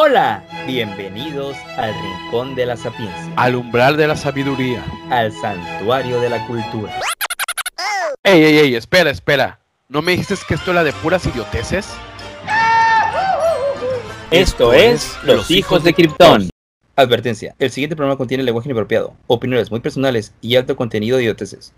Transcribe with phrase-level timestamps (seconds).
[0.00, 4.84] Hola, bienvenidos al Rincón de la Sapiencia, Al umbral de la sabiduría.
[5.10, 7.00] al Santuario de la Cultura.
[8.22, 9.58] Ey, ey, ey, espera, espera.
[9.88, 11.88] ¿No me dijiste que esto era de puras idioteces?
[14.30, 16.48] Esto es Los Hijos de Krypton.
[16.94, 21.74] Advertencia, el siguiente programa contiene lenguaje inapropiado, opiniones muy personales y alto contenido de idioteces.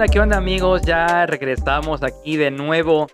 [0.00, 0.80] Onda, qué onda amigos?
[0.80, 3.08] Ya regresamos aquí de nuevo.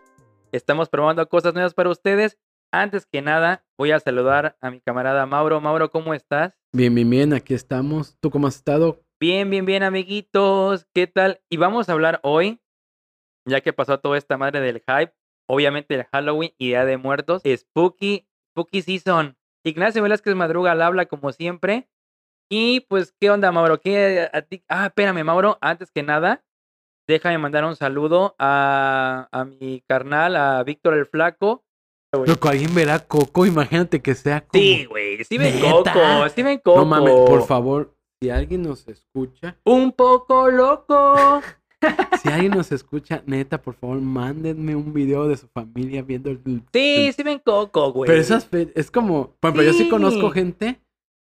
[0.53, 2.39] Estamos probando cosas nuevas para ustedes.
[2.71, 5.61] Antes que nada, voy a saludar a mi camarada Mauro.
[5.61, 6.57] Mauro, ¿cómo estás?
[6.73, 8.17] Bien, bien, bien, aquí estamos.
[8.21, 9.01] ¿Tú cómo has estado?
[9.19, 10.87] Bien, bien, bien, amiguitos.
[10.95, 11.41] ¿Qué tal?
[11.51, 12.61] Y vamos a hablar hoy,
[13.45, 15.13] ya que pasó toda esta madre del hype,
[15.49, 19.37] obviamente el Halloween y Día de Muertos, Spooky, Spooky Season.
[19.65, 21.89] Ignacio Velázquez Madruga al habla como siempre.
[22.49, 23.81] Y pues, ¿qué onda, Mauro?
[23.81, 24.63] ¿Qué a ti?
[24.69, 26.46] Ah, espérame, Mauro, antes que nada,
[27.07, 31.65] déjame mandar un saludo a, a mi carnal, a Víctor el Flaco.
[32.13, 34.63] Loco, alguien verá Coco, imagínate que sea como...
[34.63, 35.93] Sí, güey, sí ven ¿Neta?
[35.93, 36.79] Coco, sí ven Coco.
[36.79, 41.43] No mames, por favor, si alguien nos escucha, Un poco loco.
[42.23, 46.41] si alguien nos escucha, neta, por favor, mándenme un video de su familia viendo el...
[46.73, 48.07] Sí, el- sí ven Coco, güey.
[48.09, 49.89] Pero esas fe- es como, por ejemplo, yo Sí.
[49.91, 50.81] conozco gente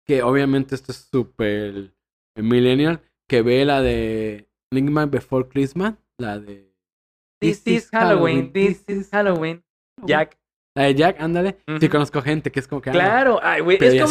[0.07, 1.93] que obviamente esto es súper
[2.37, 6.73] millennial, que ve la de Linkman Before Christmas, la de...
[7.41, 9.63] This is Halloween, this is Halloween.
[10.07, 10.39] Jack.
[10.75, 11.59] La de Jack, ándale.
[11.67, 11.91] Sí Ujú.
[11.91, 12.91] conozco gente que es como que...
[12.91, 14.03] ah, Claro, ay, es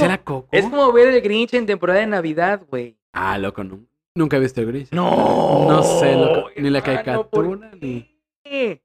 [0.69, 2.97] como, es ver el Grinch en temporada de Navidad, güey.
[3.13, 3.80] Ah, loco, no.
[4.16, 4.91] Nunca he visto el Grinch.
[4.91, 5.67] No.
[5.69, 8.09] No sé, loco, ni la ¿por caricatura, ni-?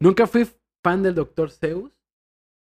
[0.01, 0.47] Nunca fui
[0.83, 1.51] fan del Dr.
[1.51, 1.91] Zeus.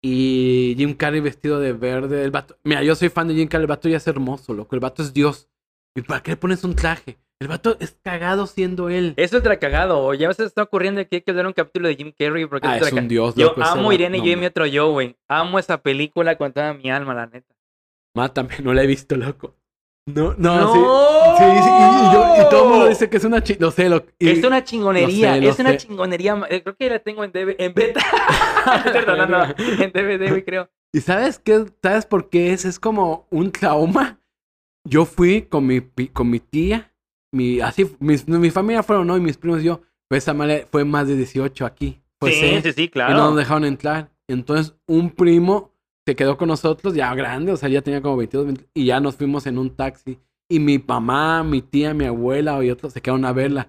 [0.02, 2.22] Y Jim Carrey vestido de verde.
[2.24, 2.56] El vato...
[2.62, 3.64] Mira, yo soy fan de Jim Carrey.
[3.64, 4.74] El vato ya es hermoso, loco.
[4.76, 5.48] El vato es Dios.
[5.96, 7.16] ¿Y para qué le pones un traje?
[7.40, 9.12] El vato es cagado siendo él.
[9.16, 10.14] Eso es ultra cagado.
[10.14, 12.46] Ya se está ocurriendo que hay que ver un capítulo de Jim Carrey.
[12.46, 13.92] Porque ah, es es ultra un dios, Yo amo.
[13.92, 15.16] Irene No, y yo y mi otro yo, güey.
[15.28, 17.54] Amo esa película con toda mi alma, la neta.
[18.16, 19.56] Mátame, no la he visto, loco.
[20.06, 20.72] No, no, ¡No!
[20.72, 20.80] sí.
[21.38, 23.56] Sí, sí, y, yo- y todo el mundo dice que es una chi...
[23.58, 24.04] Lo sé, lo...
[24.18, 26.40] y- Es una chingonería, lo sé, lo es una chingonería.
[26.50, 28.00] eh, Creo que la tengo en, DV en beta.
[29.06, 30.68] No, no, en DVD, güey, creo.
[30.92, 31.64] ¿Y sabes qué?
[31.82, 32.64] ¿Sabes por qué es?
[32.64, 34.20] Es como un trauma.
[34.86, 35.80] Yo fui con mi,
[36.12, 36.92] con mi tía,
[37.34, 39.16] mi, así, mis- mi familia fueron, ¿no?
[39.16, 39.80] Y mis primos y yo.
[40.08, 42.00] Pero esa madre fue más de 18 aquí.
[42.20, 43.14] Fue sí, sí, sí, Y no claro.
[43.18, 44.10] nos dejaron entrar.
[44.28, 45.72] Entonces, un primo
[46.06, 49.00] se quedó con nosotros, ya grande, o sea, ya tenía como 22, 20, y ya
[49.00, 50.18] nos fuimos en un taxi.
[50.48, 53.68] Y mi mamá, mi tía, mi abuela y otros se quedaron a verla.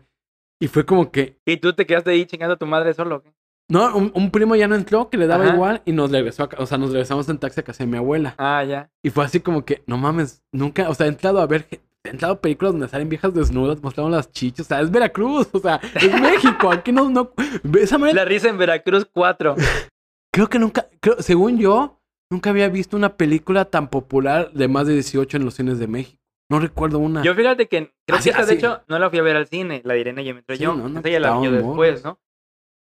[0.59, 3.21] Y fue como que, Y tú te quedaste ahí chingando a tu madre solo.
[3.23, 3.31] ¿qué?
[3.69, 5.55] no, un, un primo ya no entró, que le daba Ajá.
[5.55, 7.97] igual, y nos regresó, a o sea, nos regresamos en taxi a casa de mi
[7.97, 8.35] abuela.
[8.37, 8.91] Ah, ya.
[9.01, 11.65] Y fue así como que, no mames, nunca, o sea, he entrado a ver,
[12.05, 14.91] ge- he entrado a películas donde salen viejas desnudas, mostraron las chichas, o sea, es
[14.91, 17.31] Veracruz, o sea, es México, aquí no, no,
[17.79, 19.55] esa manera, La risa en Veracruz 4.
[20.33, 21.99] creo que nunca, creo, según yo,
[22.31, 25.87] nunca había visto una película tan popular de más de 18 en los cines de
[25.87, 26.19] México.
[26.51, 27.23] No recuerdo una.
[27.23, 29.47] Yo fíjate que creo Así- que esa, de hecho, no la fui a ver al
[29.47, 30.75] cine, la de Irene y Metro Sí, yo.
[30.75, 32.03] no, no, Esa ya la vi después.
[32.03, 32.19] ¿no?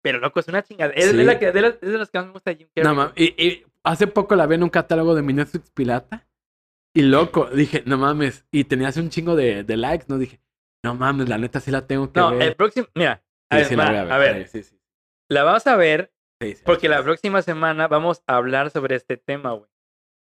[0.02, 0.94] Pero loco, es una chingada.
[0.94, 1.20] Es, Sí.
[1.20, 2.96] es la que, de, las, de las que más me gusta de Jim Carrey.
[2.96, 6.26] no y, y hace poco la vi en un catálogo de mi Netflix pirata.
[6.94, 10.18] Y loco, dije, no mames, y tenía así un chingo de, de likes, ¿no?
[10.18, 10.40] Dije,
[10.84, 12.42] no mames, la neta sí la tengo que no, ver.
[12.42, 12.88] el próximo.
[12.94, 14.12] Mira, a Sí, ver, sí la voy a ver.
[14.12, 14.80] a ver, Sí, sí,
[15.28, 16.12] la vas a ver
[16.42, 19.70] sí, sí, porque la próxima semana vamos a hablar sobre este tema, güey.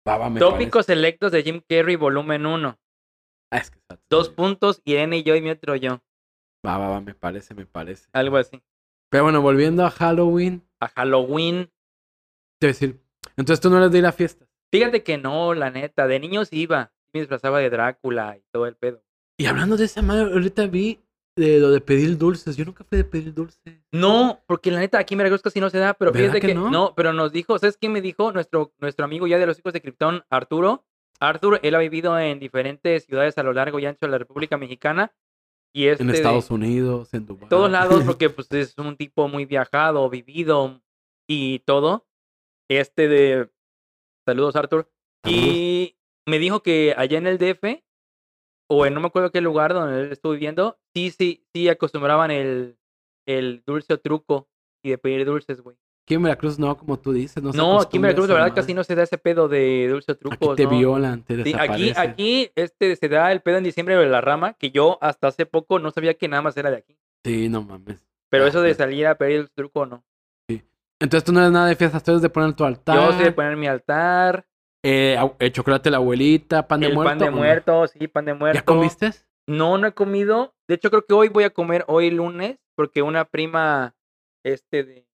[0.07, 2.77] Va, va, me Tópicos selectos de Jim Carrey, volumen 1.
[2.77, 2.79] parece.
[3.51, 6.01] Ah, es que Dos puntos, Irene y yo y mi otro yo.
[6.65, 8.07] Va, va, va, me parece, me parece.
[8.13, 8.61] Algo así.
[9.09, 11.71] Pero bueno, volviendo a Halloween, A Halloween.
[12.59, 12.99] te a decir,
[13.37, 14.48] entonces tú no eres de ir a fiestas.
[14.71, 16.07] Fíjate que no, la neta.
[16.07, 16.91] De niños iba.
[17.13, 19.01] Me disfrazaba de Drácula y todo el pedo.
[19.37, 20.99] Y hablando de esa madre, ahorita vi
[21.35, 22.57] de lo de pedir dulces.
[22.57, 23.61] Yo nunca fui de pedir dulces.
[23.91, 26.47] No, porque la neta aquí en Veracruz casi no se da, pero ¿Verdad fíjate que
[26.47, 26.69] que, no?
[26.69, 26.93] no?
[26.95, 29.81] pero nos dijo, ¿sabes qué me dijo nuestro, nuestro amigo ya de los hijos de
[29.81, 30.85] Krypton, Arturo?
[31.19, 34.57] Arthur, él ha vivido en diferentes ciudades a lo largo y ancho de la República
[34.57, 35.13] Mexicana
[35.73, 37.49] y este En de Estados Unidos, en Dubái.
[37.49, 40.81] todos lados porque pues es un tipo muy viajado, vivido
[41.27, 42.07] y todo.
[42.69, 43.49] Este de
[44.29, 44.89] saludos Arthur
[45.27, 45.97] y
[46.27, 47.83] me dijo que allá en el DF
[48.69, 52.29] o en no me acuerdo qué lugar donde él estuvo viviendo, sí, sí, sí acostumbraban
[52.31, 52.77] el,
[53.27, 54.47] el dulce o truco
[54.83, 55.75] y de pedir dulces, güey.
[56.05, 57.41] Aquí en Veracruz no, como tú dices.
[57.43, 59.87] No, se No, aquí en Veracruz la verdad casi no se da ese pedo de
[59.89, 60.55] dulce o Aquí trucos.
[60.55, 60.69] te ¿no?
[60.71, 64.53] violan, te Sí, aquí, aquí este, se da el pedo en diciembre de la rama,
[64.53, 66.97] que yo hasta hace poco no sabía que nada más era de aquí.
[67.23, 68.07] Sí, no mames.
[68.29, 70.03] Pero Ah, eso de salir a pedir el truco, no.
[70.99, 72.95] Entonces tú no eres nada de fiestas, tú eres de poner tu altar.
[72.95, 74.45] Yo sé de poner mi altar,
[74.83, 77.09] Eh, el chocolate de la abuelita, pan de el muerto.
[77.09, 78.59] pan de muerto, sí, pan de muerto.
[78.59, 79.11] ¿Ya comiste?
[79.47, 80.53] No, no he comido.
[80.67, 83.95] De hecho, creo que hoy voy a comer hoy lunes, porque una prima,
[84.45, 85.07] este de.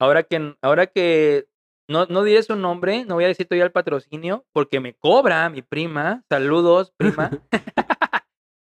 [0.00, 1.46] Ahora que, ahora que
[1.88, 5.48] no, no diré su nombre, no voy a decir todavía el patrocinio, porque me cobra
[5.50, 6.22] mi prima.
[6.30, 7.30] Saludos, prima.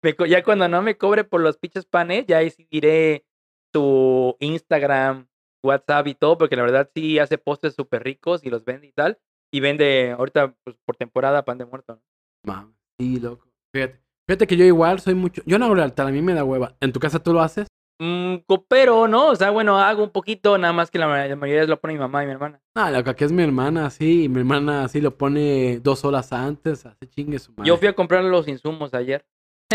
[0.02, 3.24] Me ya cuando no me cobre por los pinches panes, ya ahí sí diré
[3.72, 5.27] tu Instagram,
[5.62, 8.92] WhatsApp y todo, porque la verdad sí hace postres súper ricos y los vende y
[8.92, 9.18] tal.
[9.52, 12.00] Y vende ahorita pues, por temporada pan de muerto.
[12.44, 12.74] ¿no?
[12.98, 13.46] Sí, loco.
[13.72, 14.00] Fíjate.
[14.26, 15.42] Fíjate que yo igual soy mucho.
[15.46, 16.76] Yo no hago lealtad, a mí me da hueva.
[16.80, 17.66] ¿En tu casa tú lo haces?
[17.98, 19.28] Mm, coopero, ¿no?
[19.28, 22.00] O sea, bueno, hago un poquito, nada más que la, la mayoría lo pone mi
[22.00, 22.60] mamá y mi hermana.
[22.76, 24.24] No, lo que es mi hermana, sí.
[24.24, 26.84] Y mi hermana así lo pone dos horas antes.
[26.84, 27.66] Hace chingue su madre.
[27.66, 29.24] Yo fui a comprar los insumos ayer.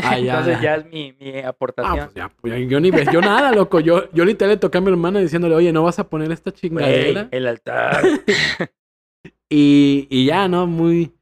[0.02, 0.40] Ah, ya.
[0.40, 2.06] Entonces ya es mi, mi Ah, aportación.
[2.06, 3.80] pues ya, pues ya, yo ni ves, yo nada, loco.
[3.80, 6.52] Yo, yo literal le toqué a mi hermana diciéndole, oye, ¿no vas a poner esta
[6.52, 7.28] chingadera?
[7.32, 8.02] el altar.
[9.50, 10.66] Y, y ya, ¿no?
[10.66, 11.14] Muy.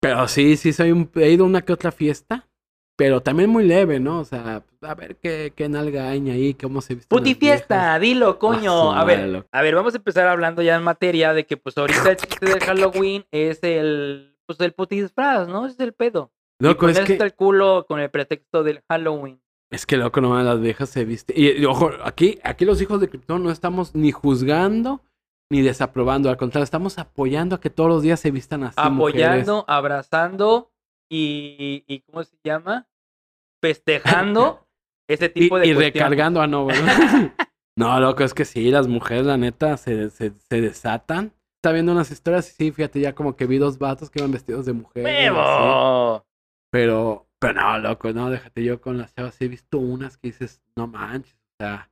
[0.00, 1.10] Pero sí, sí, soy un.
[1.16, 2.46] He ido a una que otra fiesta.
[2.96, 4.20] Pero también muy leve, ¿no?
[4.20, 7.08] O sea, pues, a ver qué, qué nalga hay ahí, cómo se viste.
[7.08, 8.72] Puti fiesta, dilo, coño.
[8.72, 9.48] su A ver, loco.
[9.52, 12.46] a ver, vamos a empezar hablando ya en materia de que pues ahorita el chiste
[12.46, 15.66] de Halloween es el pues el puti disfraz, ¿no?
[15.66, 16.32] Es el pedo.
[16.60, 19.40] Loco, y es que, el culo con el pretexto del Halloween.
[19.70, 21.36] es que loco, nomás las viejas se visten.
[21.38, 25.02] Y, y, ojo, aquí, aquí los hijos de Krypton no estamos ni juzgando
[25.50, 26.28] ni desaprobando.
[26.30, 28.74] Al contrario, estamos apoyando a que todos los días se vistan así.
[28.76, 30.72] apoyando, abrazando
[31.10, 32.88] y, y ¿cómo se llama?
[33.62, 34.66] Festejando
[35.08, 35.94] ese tipo y, de y cuestiones.
[35.94, 37.32] recargando a no, ¿verdad?
[37.76, 41.32] no, loco, es que sí, las mujeres, la neta, se, se, se desatan.
[41.58, 44.30] Está viendo unas historias y sí, fíjate, ya como que vi dos vatos que iban
[44.30, 45.04] vestidos de mujer.
[45.04, 46.24] ¡Huevo!
[46.70, 49.40] Pero, pero no, loco, no, déjate yo con las chavas.
[49.40, 51.90] He visto unas que dices, no manches, o sea,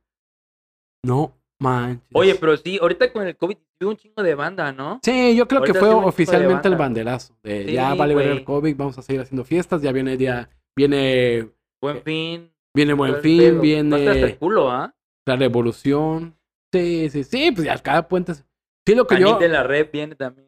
[1.03, 2.07] no manches.
[2.13, 4.99] Oye, pero sí, ahorita con el COVID vi un chingo de banda, ¿no?
[5.03, 7.37] Sí, yo creo que fue hubo oficialmente el banderazo.
[7.43, 8.43] De Sí, ya vale ver el.
[8.43, 9.81] COVID, vamos a seguir haciendo fiestas.
[9.81, 11.49] Ya viene día, viene,
[11.81, 12.51] Buen fin.
[12.75, 13.63] viene Buen Fin, pedo.
[13.63, 14.93] Estar hasta el viene culo, ¿ah?
[15.27, 16.35] la revolución.
[16.73, 18.33] Sí, sí, sí, pues ya cada puente.
[18.33, 20.46] Sí, lo que Anit yo, de la red viene también.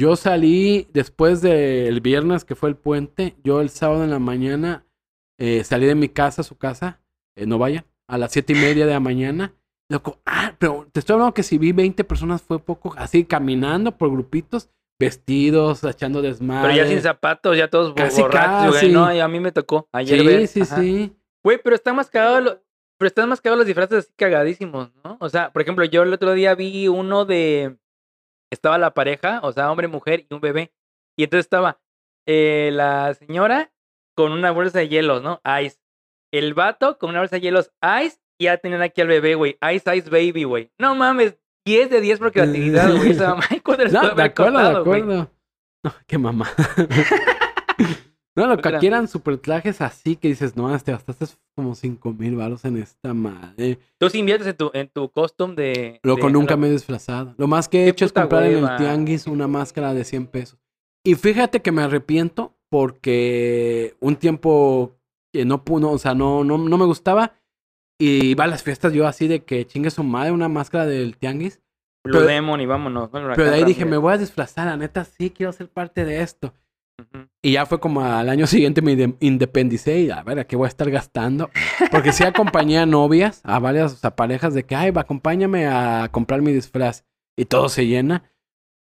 [0.00, 3.36] Yo salí después del viernes que fue el puente.
[3.44, 4.86] Yo el sábado en la mañana
[5.38, 7.02] eh, salí de mi casa, su casa,
[7.36, 9.52] eh, no vayan, a las siete y media de la mañana.
[9.90, 13.98] Loco, ah, pero te estoy hablando que si vi 20 personas fue poco, así caminando
[13.98, 16.70] por grupitos, vestidos, echando desmadre.
[16.72, 18.80] Pero ya sin zapatos, ya todos Casi, borrachos, güey.
[18.80, 18.92] casi.
[18.92, 20.46] No, y a mí me tocó ayer Sí, ver.
[20.46, 20.80] sí, Ajá.
[20.80, 21.12] sí.
[21.44, 22.56] Güey, pero están más cagados los...
[22.96, 25.18] Pero están más cagados los disfraces así cagadísimos, ¿no?
[25.20, 27.76] O sea, por ejemplo, yo el otro día vi uno de...
[28.50, 30.72] Estaba la pareja, o sea, hombre, mujer y un bebé.
[31.16, 31.80] Y entonces estaba
[32.26, 33.72] eh, la señora
[34.16, 35.40] con una bolsa de hielos, ¿no?
[35.62, 35.78] Ice.
[36.32, 37.72] El vato con una bolsa de hielos
[38.04, 39.58] Ice y ya tenían aquí al bebé, güey.
[39.74, 40.72] Ice, Ice Baby, güey.
[40.78, 43.10] No mames, 10 de 10 por creatividad, güey.
[43.10, 45.30] Esa mamá, ¿cuándo les No, de acuerdo, de costado, acuerdo.
[45.82, 46.50] No, qué mamá.
[48.36, 52.36] no, lo que eran super trajes así que dices, no, te gastaste como cinco mil
[52.36, 53.78] baros en esta madre.
[53.98, 56.00] Tú sí inviertes en tu, en tu costume de...
[56.02, 57.34] Loco, de nunca me he disfrazado.
[57.36, 60.58] Lo más que he hecho es comprar en el tianguis una máscara de 100 pesos.
[61.04, 64.96] Y fíjate que me arrepiento porque un tiempo
[65.32, 67.34] que no pudo, o sea, no, no, no me gustaba.
[67.98, 71.16] Y iba a las fiestas yo así de que chingue su madre una máscara del
[71.16, 71.60] tianguis.
[72.02, 73.10] Blue Pero- Demon y vámonos.
[73.10, 76.04] Bueno, Pero de ahí dije, me voy a disfrazar, la neta, sí quiero ser parte
[76.04, 76.54] de esto.
[77.42, 80.56] Y ya fue como al año siguiente me inde- independicé y a ver, ¿a qué
[80.56, 81.50] voy a estar gastando?
[81.90, 86.08] Porque sí acompañé a novias, a varias o parejas de que, ay, va, acompáñame a
[86.10, 87.04] comprar mi disfraz.
[87.36, 88.24] Y todo se llena.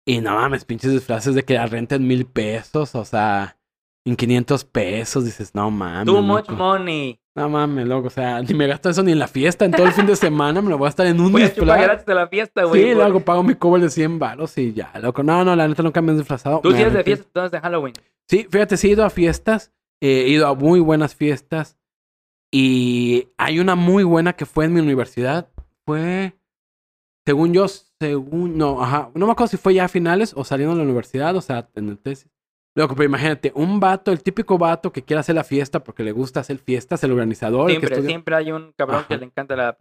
[0.06, 3.58] Y no mames, pinches disfraces de que la renta en mil pesos, o sea,
[4.06, 5.26] en 500 pesos.
[5.26, 6.06] Dices, no mames.
[6.06, 6.56] Too much loco.
[6.56, 7.20] money.
[7.36, 9.88] No mames, loco, o sea, ni me gasto eso ni en la fiesta, en todo
[9.88, 11.82] el fin de semana me lo voy a estar en un Voy a disfraz.
[11.82, 12.80] gratis de la fiesta, güey.
[12.84, 15.24] Sí, por- luego pago mi cover de 100 baros y ya, loco.
[15.24, 16.60] No, no, la neta nunca me he disfrazado.
[16.62, 17.04] Tú eres de arrepiento.
[17.24, 17.94] fiesta, entonces de Halloween.
[18.28, 21.76] Sí, fíjate, sí he ido a fiestas, eh, he ido a muy buenas fiestas
[22.52, 25.50] y hay una muy buena que fue en mi universidad.
[25.88, 26.36] Fue,
[27.26, 30.76] según yo, según, no, ajá, no me acuerdo si fue ya a finales o saliendo
[30.76, 32.30] de la universidad, o sea, en el tesis.
[32.76, 36.12] Loco, pero imagínate, un vato, el típico vato que quiere hacer la fiesta porque le
[36.12, 39.20] gusta hacer fiestas, el organizador, el que Siempre, estudia- siempre hay un cabrón que Ajá.
[39.20, 39.78] le encanta la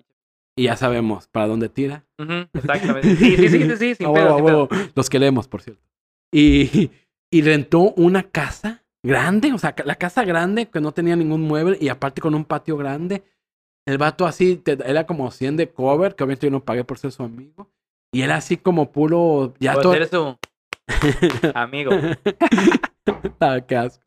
[0.54, 2.04] y ya sabemos para dónde tira.
[2.18, 3.16] Ujú, exactamente.
[3.16, 4.68] Sí, sí, sí, sí, sí, sin pedo, sin pedo.
[4.94, 5.82] Los queremos, por cierto.
[6.30, 6.90] Y,
[7.30, 11.78] y rentó una casa grande, o sea, la casa grande que no tenía ningún mueble
[11.80, 13.22] y aparte con un patio grande.
[13.86, 16.98] El vato así, te- era como 100 de cover, que obviamente yo no pagué por
[16.98, 17.70] ser su amigo.
[18.12, 19.96] Y era así como puro, ya todo...
[21.54, 21.92] amigo.
[23.40, 24.04] Ah, qué asco.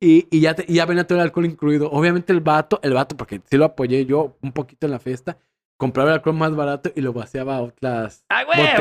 [0.00, 1.90] Y, y ya, te- y ya venía todo el alcohol incluido.
[1.90, 5.36] Obviamente el vato, el vato, porque sí lo apoyé yo un poquito en la fiesta,
[5.76, 8.78] compraba el alcohol más barato y lo vaciaba a otras ¡A botellas.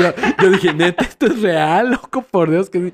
[0.00, 2.68] Yo, yo dije, neta, esto es real, loco, por Dios.
[2.68, 2.92] que.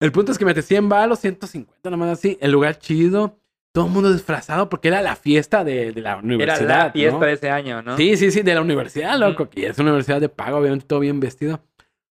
[0.00, 2.38] El punto es que me 100 balos, 150, nomás así.
[2.40, 3.36] El lugar chido,
[3.74, 6.86] todo el mundo disfrazado porque era la fiesta de, de la Era universidad.
[6.86, 7.26] la fiesta ¿no?
[7.26, 7.96] de ese año, ¿no?
[7.98, 9.50] Sí, sí, sí, de la universidad, loco.
[9.50, 11.60] Que es una universidad de pago, obviamente todo bien vestido.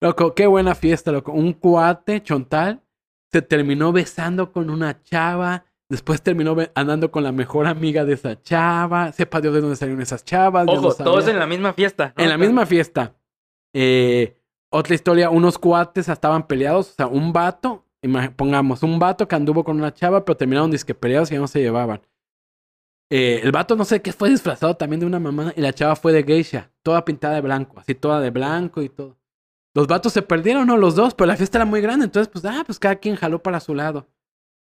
[0.00, 1.32] Loco, qué buena fiesta, loco.
[1.32, 2.82] Un cuate, Chontal,
[3.32, 5.64] se terminó besando con una chava.
[5.90, 9.10] Después terminó andando con la mejor amiga de esa chava.
[9.12, 10.66] Sepa Dios de dónde salieron esas chavas.
[10.68, 12.12] Ojo, todos en la misma fiesta.
[12.16, 12.22] ¿no?
[12.22, 13.16] En la misma fiesta.
[13.74, 14.36] Eh,
[14.70, 16.90] otra historia, unos cuates estaban peleados.
[16.90, 17.86] O sea, un vato,
[18.36, 21.48] pongamos, un vato que anduvo con una chava, pero terminaron disque peleados y ya no
[21.48, 22.02] se llevaban.
[23.10, 25.96] Eh, el vato, no sé qué, fue disfrazado también de una mamada y la chava
[25.96, 29.16] fue de geisha, toda pintada de blanco, así toda de blanco y todo.
[29.78, 30.76] Los vatos se perdieron, ¿no?
[30.76, 33.40] Los dos, pero la fiesta era muy grande, entonces, pues, ah, pues cada quien jaló
[33.40, 34.08] para su lado.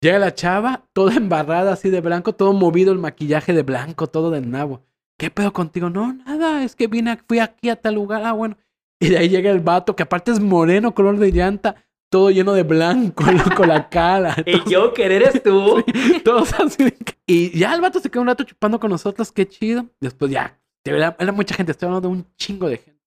[0.03, 4.33] Llega la chava, toda embarrada así de blanco, todo movido el maquillaje de blanco, todo
[4.33, 4.83] de nabo.
[5.17, 5.91] ¿Qué pedo contigo?
[5.91, 8.57] No, nada, es que vine, a- fui aquí a tal lugar, ah, bueno.
[9.01, 11.77] Y de ahí llega el vato, que aparte es moreno, color de llanta,
[12.11, 14.35] todo lleno de blanco, loco, la cara.
[14.45, 15.85] El todo- Joker eres tú.
[16.25, 16.93] todos así
[17.29, 19.87] Y ya el vato se quedó un rato chupando con nosotros, qué chido.
[20.01, 23.01] Después ya, era, era mucha gente, estoy hablando de un chingo de gente.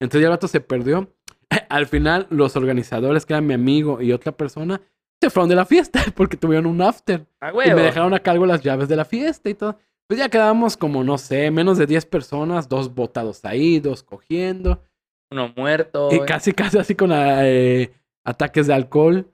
[0.00, 1.14] Entonces ya el vato se perdió.
[1.68, 4.80] Al final, los organizadores, que eran mi amigo y otra persona,
[5.20, 7.26] se fueron de la fiesta porque tuvieron un after.
[7.66, 9.78] Y me dejaron a cargo las llaves de la fiesta y todo.
[10.06, 14.82] Pues ya quedamos como, no sé, menos de 10 personas, dos botados ahí, dos cogiendo.
[15.30, 16.10] Uno muerto.
[16.12, 17.90] Y casi, casi así con eh,
[18.22, 19.30] ataques de alcohol.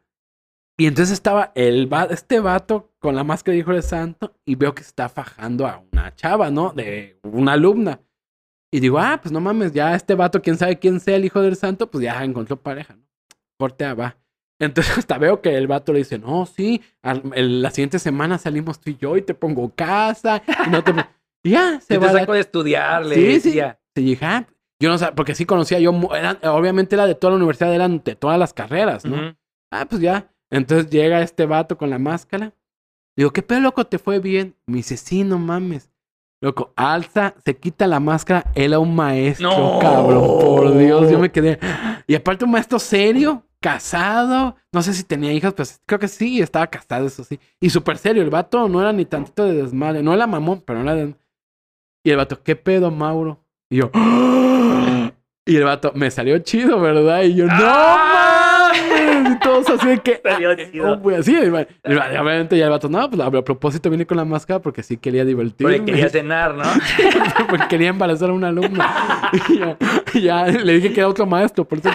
[0.79, 4.55] Y entonces estaba el va- este vato con la máscara de hijo de santo y
[4.55, 6.73] veo que está fajando a una chava, ¿no?
[6.73, 8.00] De una alumna.
[8.73, 11.41] Y digo, ah, pues no mames, ya este vato, quién sabe quién sea el hijo
[11.41, 13.03] del santo, pues ya encontró pareja, ¿no?
[13.59, 14.17] Corte a va.
[14.61, 18.39] Entonces hasta veo que el vato le dice, no, sí, al- el- la siguiente semana
[18.39, 20.43] salimos tú y yo y te pongo casa.
[20.67, 20.93] Y, no te...
[21.43, 23.49] y ya, se va te la saco de estudiar, le Sí, sí.
[23.50, 23.81] decía.
[23.97, 24.47] Sí, dije, ah,
[24.79, 28.03] yo no sé, porque sí conocía yo, eran- obviamente era de toda la universidad, eran
[28.05, 29.37] de todas las carreras, ¿no?
[29.73, 30.31] Ah, pues ya.
[30.50, 32.53] Entonces llega este vato con la máscara.
[33.17, 33.85] Digo, ¿qué pedo, loco?
[33.87, 34.55] ¿Te fue bien?
[34.67, 35.90] Me dice, sí, no mames.
[36.43, 39.79] Loco, alza, se quita la máscara, él era un maestro, No.
[39.79, 41.59] cabrón, por Dios, yo me quedé.
[42.07, 46.41] Y aparte un maestro serio, casado, no sé si tenía hijas, pues creo que sí,
[46.41, 47.39] estaba casado, eso sí.
[47.61, 50.83] Y súper serio, el vato no era ni tantito de desmadre, no era mamón, pero
[50.83, 51.15] no era de...
[52.05, 53.45] Y el vato, ¿qué pedo, Mauro?
[53.71, 55.13] Y yo, "Ah".
[55.47, 57.21] y el vato, me salió chido, ¿verdad?
[57.23, 58.30] Y yo, no ¡Ah!
[59.30, 60.21] Y todos así de que.
[61.02, 64.25] Pues, así, y y obviamente ya el vato, no, pues a propósito vine con la
[64.25, 65.76] máscara porque sí quería divertirme.
[65.76, 66.64] Porque quería cenar, ¿no?
[67.49, 69.30] porque quería embarazar a una alumna.
[69.49, 69.76] Y ya,
[70.14, 71.90] y ya le dije que era otro maestro, por eso.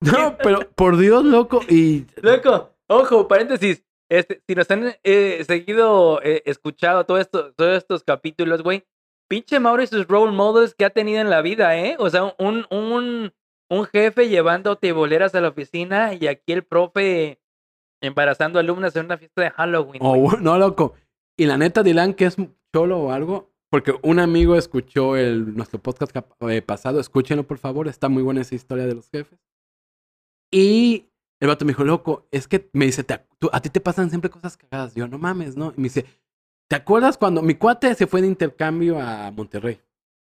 [0.00, 1.60] No, pero por Dios, loco.
[1.68, 3.84] Y Loco, ojo, paréntesis.
[4.08, 8.84] Este, si nos han eh, seguido, eh, escuchado todo esto, todos estos capítulos, güey,
[9.28, 11.94] pinche Mauro y sus role models que ha tenido en la vida, ¿eh?
[12.00, 13.32] O sea, un, un,
[13.70, 17.40] un jefe llevándote boleras a la oficina y aquí el profe
[18.02, 20.00] embarazando alumnas en una fiesta de Halloween.
[20.04, 20.36] Oh, güey.
[20.42, 20.94] no, loco.
[21.38, 22.36] Y la neta, Dylan, que es
[22.74, 26.14] cholo o algo, porque un amigo escuchó el, nuestro podcast
[26.48, 29.38] eh, pasado, escúchenlo por favor, está muy buena esa historia de los jefes.
[30.52, 31.06] Y
[31.40, 34.10] el vato me dijo, loco, es que me dice, "Te tú- a ti te pasan
[34.10, 34.94] siempre cosas cagadas.
[34.94, 35.72] Yo, no mames, ¿no?
[35.76, 36.04] Y me dice,
[36.68, 39.80] ¿te acuerdas cuando mi cuate se fue de intercambio a Monterrey?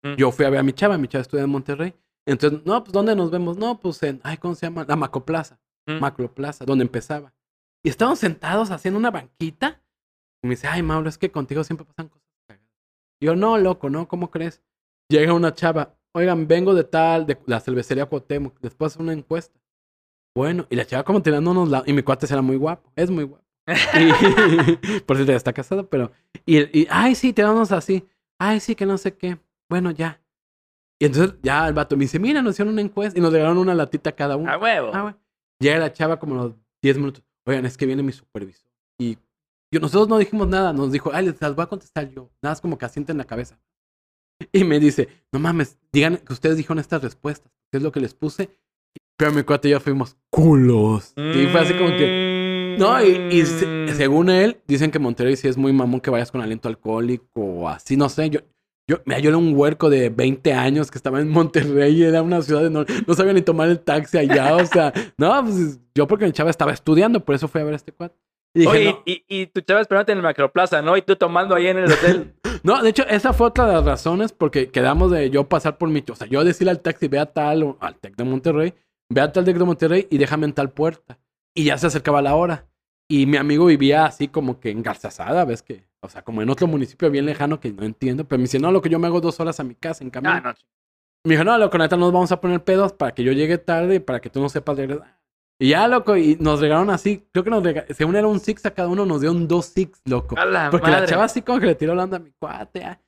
[0.05, 0.15] Mm.
[0.17, 1.95] Yo fui a ver a mi chava, mi chava estudia en Monterrey.
[2.27, 3.57] Entonces, no, pues ¿dónde nos vemos?
[3.59, 4.85] No, pues en, ay, ¿cómo se llama?
[4.87, 5.59] La Macroplaza.
[5.87, 5.99] Mm.
[6.01, 7.35] Macroplaza, donde empezaba.
[7.85, 9.83] Y estábamos sentados haciendo una banquita.
[10.43, 12.69] Y me dice, ay, Mauro, es que contigo siempre pasan cosas cagadas.
[13.21, 14.63] Yo, no, loco, no, ¿cómo crees?
[15.09, 19.61] Llega una chava, oigan, vengo de tal, de la cervecería Cuauhtémoc, después una encuesta.
[20.35, 21.83] Bueno, y la chava como tirándonos la...
[21.87, 23.45] Y mi cuate era muy guapo, es muy guapo.
[23.67, 26.11] Y- por cierto, ya está casado, pero...
[26.47, 28.09] Y, y, ay, sí, tirándonos así.
[28.39, 29.39] Ay, sí, que no sé qué.
[29.69, 30.22] Bueno, ya.
[31.03, 33.59] Y entonces ya el vato me dice, mira, nos hicieron una encuesta y nos regalaron
[33.59, 34.49] una latita cada uno.
[34.53, 34.91] A huevo.
[34.95, 35.15] Ah, güey.
[35.59, 37.25] Llega la chava como los 10 minutos.
[37.45, 38.69] Oigan, es que viene mi supervisor.
[39.01, 39.19] Y
[39.73, 40.73] yo, nosotros no dijimos nada.
[40.73, 42.31] Nos dijo, ay, les las voy a contestar yo.
[42.41, 43.59] Nada, es como que asienten la cabeza.
[44.53, 47.51] Y me dice, no mames, digan que ustedes dijeron estas respuestas.
[47.71, 48.51] ¿Qué es lo que les puse?
[49.17, 51.15] Pero mi cuate y yo fuimos culos.
[51.17, 52.77] Y fue así como que...
[52.79, 53.89] No, y, y se- Mm.
[53.97, 57.69] según él, dicen que Monterrey sí es muy mamón que vayas con aliento alcohólico o
[57.69, 58.31] así, no sé.
[58.31, 58.41] Yo,
[58.93, 62.43] yo, mira, yo era un huerco de 20 años que estaba en Monterrey era una
[62.43, 66.07] ciudad de no, no sabía ni tomar el taxi allá, o sea, no, pues yo
[66.07, 68.15] porque mi chava estaba estudiando, por eso fui a ver a este cuate.
[68.55, 70.95] Y dije, Oye, no, y, y tu chava esperándote en el Macroplaza, ¿no?
[70.99, 72.35] Y tú tomando ahí en el hotel.
[72.63, 75.89] no, de hecho, esa fue otra de las razones porque quedamos de yo pasar por
[75.89, 78.75] mi, o sea, yo decirle al taxi, ve a tal, o al TEC de Monterrey,
[79.09, 81.19] ve a tal TEC de Monterrey y déjame en tal puerta.
[81.55, 82.67] Y ya se acercaba la hora.
[83.09, 86.67] Y mi amigo vivía así como que engarzazada, ves que O sea, como en otro
[86.67, 88.25] municipio bien lejano que no entiendo.
[88.27, 90.11] Pero me dice, no, lo que yo me hago dos horas a mi casa en
[90.11, 90.33] camino.
[90.35, 90.55] Ah, no.
[91.25, 93.97] Me dijo, no, loco, neta, nos vamos a poner pedos para que yo llegue tarde
[93.97, 95.21] y para que tú no sepas regresar.
[95.61, 97.25] Y ya, loco, y nos regalaron así.
[97.31, 99.67] Creo que nos regalaron, según era un six a cada uno, nos dio un dos
[99.67, 100.35] six, loco.
[100.35, 101.07] La Porque la madre.
[101.09, 102.83] chava así como que le tiró la onda a mi cuate.
[102.85, 103.01] ah.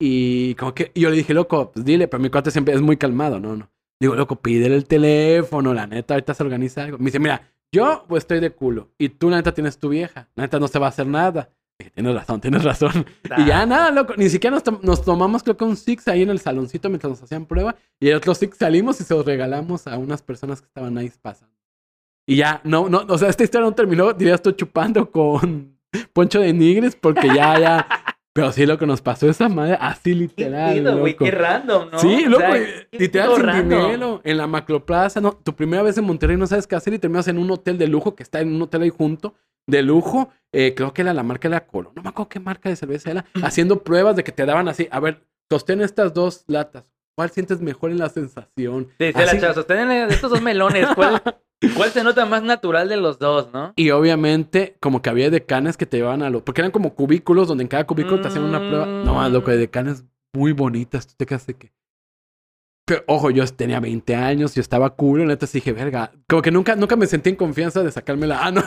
[0.00, 2.80] Y como que y yo le dije, loco, pues dile, pero mi cuate siempre es
[2.80, 3.70] muy calmado, no, no.
[4.00, 6.96] Digo, loco, pídele el teléfono, la neta, ahorita se organiza algo.
[6.96, 8.88] Me dice, mira, yo pues estoy de culo.
[8.96, 10.30] Y tú, la neta, tienes tu vieja.
[10.36, 11.50] La neta, no se va a hacer nada.
[11.80, 13.06] Dije, tienes razón, tienes razón.
[13.38, 14.14] Y ya nada, loco.
[14.16, 17.10] Ni siquiera nos, tom- nos tomamos, creo que un six ahí en el saloncito mientras
[17.10, 17.74] nos hacían prueba.
[17.98, 21.10] Y el otro six salimos y se los regalamos a unas personas que estaban ahí
[21.22, 21.54] pasando.
[22.28, 25.76] Y ya, no, no, o sea, esta historia no terminó, dirías tú, chupando con
[26.12, 27.86] Poncho de Nigres, porque ya, ya.
[28.32, 30.74] Pero sí, lo que nos pasó esa madre, así Qué literal.
[30.74, 31.24] pedo, güey, loco.
[31.24, 31.98] qué random, ¿no?
[31.98, 33.82] Sí, O loco, sea, y- qué literal sin random.
[33.82, 37.00] dinero, en la macroplaza, no, tu primera vez en Monterrey no sabes qué hacer y
[37.00, 39.34] terminas en un hotel de lujo que está en un hotel ahí junto,
[39.66, 42.40] de lujo, eh, creo que era la marca de la Colo, no me acuerdo qué
[42.40, 46.12] marca de cerveza era, haciendo pruebas de que te daban así, a ver, sostén estas
[46.14, 46.84] dos latas,
[47.16, 48.88] ¿cuál sientes mejor en la sensación?
[48.98, 51.22] Dice la Así- chava, sostén estos dos melones, ¿cuál,
[51.76, 53.72] cuál se nota más natural de los dos, no?
[53.76, 56.44] Y obviamente, como que había decanes que te llevaban a lo.
[56.44, 58.86] Porque eran como cubículos donde en cada cubículo te hacían una prueba.
[58.86, 61.06] No más, loco, de decanes muy bonitas.
[61.06, 61.72] Tú te quedas de que.
[62.90, 66.10] Pero, ojo, yo tenía 20 años, yo estaba cool, neta, dije, verga.
[66.28, 68.40] Como que nunca, nunca me sentí en confianza de sacarme la.
[68.40, 68.62] Ah, no.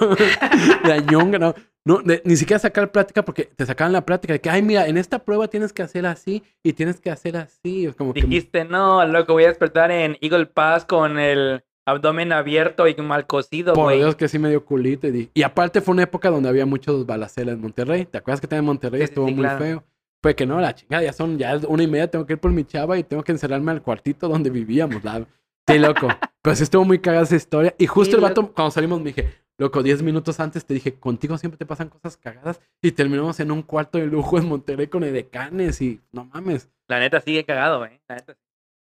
[0.86, 1.54] la ñonga, no.
[1.84, 4.88] No, de- ni siquiera sacar plática porque te sacaban la plática de que, ay, mira,
[4.88, 7.86] en esta prueba tienes que hacer así y tienes que hacer así.
[7.86, 8.22] Es como que.
[8.22, 13.28] Dijiste, no, loco, voy a despertar en Eagle Pass con el abdomen abierto y mal
[13.28, 13.94] cocido, Por.
[13.94, 15.08] Dios que sí me dio culito.
[15.34, 18.06] Y, aparte fue una época donde había muchos balaceras en Monterrey.
[18.06, 19.60] ¿Te acuerdas que también en Monterrey sí, estuvo sí, muy claro.
[19.60, 19.84] feo?
[20.24, 22.40] Fue que no, la chingada, ya son, ya es una y media, tengo que ir
[22.40, 25.04] por mi chava y tengo que encerrarme al cuartito donde vivíamos.
[25.04, 25.28] La...
[25.68, 26.08] Sí, loco.
[26.42, 27.76] Pero sí estuvo muy cagada esa historia.
[27.78, 28.54] Y justo el vato, loco.
[28.54, 32.18] cuando salimos, me dije, loco, 10 minutos antes te dije, contigo siempre te pasan cosas
[32.18, 32.60] cagadas.
[32.82, 36.70] Y terminamos en un cuarto de lujo en Monterrey con edecanes y no mames.
[36.88, 38.02] La neta sigue cagado, güey.
[38.08, 38.36] La neta.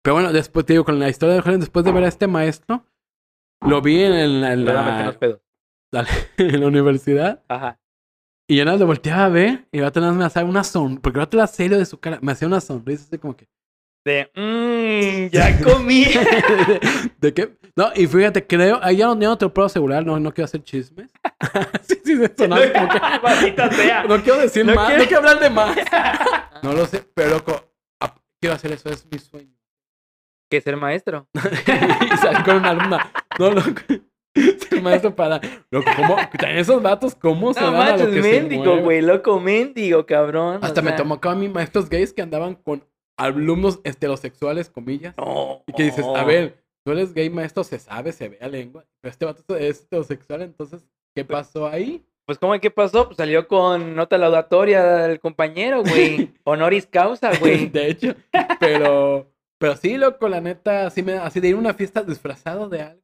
[0.02, 2.26] Pero bueno, después te digo, con la historia de Jorge, después de ver a este
[2.26, 2.84] maestro,
[3.62, 5.40] lo vi en, en la- en la- pedos.
[6.38, 7.42] en la universidad.
[7.48, 7.79] Ajá.
[8.50, 10.44] Y yo nada más le volteaba a ver y el vato nada más me hacía
[10.44, 11.00] una sonrisa.
[11.02, 12.18] Porque el vato era serio de su cara.
[12.20, 13.48] Me hacía una sonrisa así como que.
[14.04, 16.04] De, mmm, ya comí.
[17.20, 17.56] ¿De qué?
[17.76, 18.80] No, y fíjate, creo.
[18.82, 20.04] Ahí ya no, no te lo puedo asegurar.
[20.04, 21.12] No, no quiero hacer chismes.
[21.82, 23.74] sí, sí, sí, sonaba como que.
[23.76, 24.02] Sea.
[24.04, 24.88] No quiero decir No más.
[24.88, 25.76] quiero- No quiero hablar de más.
[26.64, 27.66] no lo sé, pero loco.
[28.40, 29.54] Quiero hacer eso, es mi sueño.
[30.50, 31.28] ¿Qué ser maestro?
[31.34, 33.12] y salir con una alumna.
[33.38, 33.80] No, loco.
[34.80, 35.40] Maestro para.
[35.70, 36.16] Loco, ¿cómo?
[36.48, 39.00] Esos vatos, ¿cómo se No dan a lo que se mendigo, güey.
[39.00, 40.60] Loco mendigo, cabrón.
[40.62, 42.84] o Hasta me sea, tomó a mí maestros gays que andaban con
[43.16, 45.14] alumnos heterosexuales, comillas.
[45.16, 45.62] No.
[45.66, 48.84] Y que dices, a ver, tú eres gay maestro, se sabe, se ve a lengua.
[49.00, 52.04] Pero este vato es heterosexual, entonces, ¿qué pasó ahí?
[52.30, 53.06] Pues, ¿cómo qué pasó?
[53.06, 56.32] Pues salió con nota laudatoria del compañero, güey.
[56.44, 57.66] Honoris causa, güey.
[57.72, 58.14] de hecho,
[58.60, 62.68] pero, pero sí, loco, la neta, así, me, así de ir a una fiesta disfrazado
[62.68, 62.99] de algo.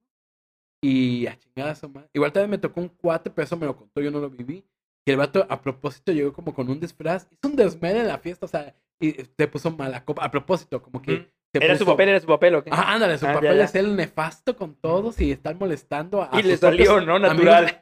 [0.82, 2.08] Y a chingada su madre.
[2.14, 4.64] Igual también me tocó un cuate, pero eso me lo contó, yo no lo viví.
[5.04, 7.26] Que el vato a propósito llegó como con un disfraz.
[7.30, 10.24] Hizo un desmedre en la fiesta, o sea, y te puso mala copa.
[10.24, 11.18] A propósito, como que.
[11.18, 11.26] Mm.
[11.58, 12.70] Era su papel, era su papel, ¿o qué?
[12.72, 13.64] Ah, ándale, su Ah, ya, papel ya.
[13.64, 16.38] es el nefasto con todos y estar molestando a.
[16.38, 17.18] y le salió, ¿no?
[17.18, 17.80] Natural.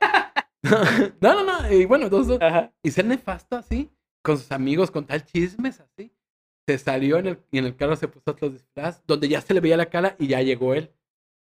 [1.21, 1.73] no, no, no.
[1.73, 2.73] Y bueno, entonces, Ajá.
[2.83, 3.91] y ser nefasto así,
[4.23, 6.13] con sus amigos, con tal chismes así.
[6.69, 9.53] Se salió en el, y en el carro se puso otro disfraz, donde ya se
[9.55, 10.91] le veía la cara y ya llegó él.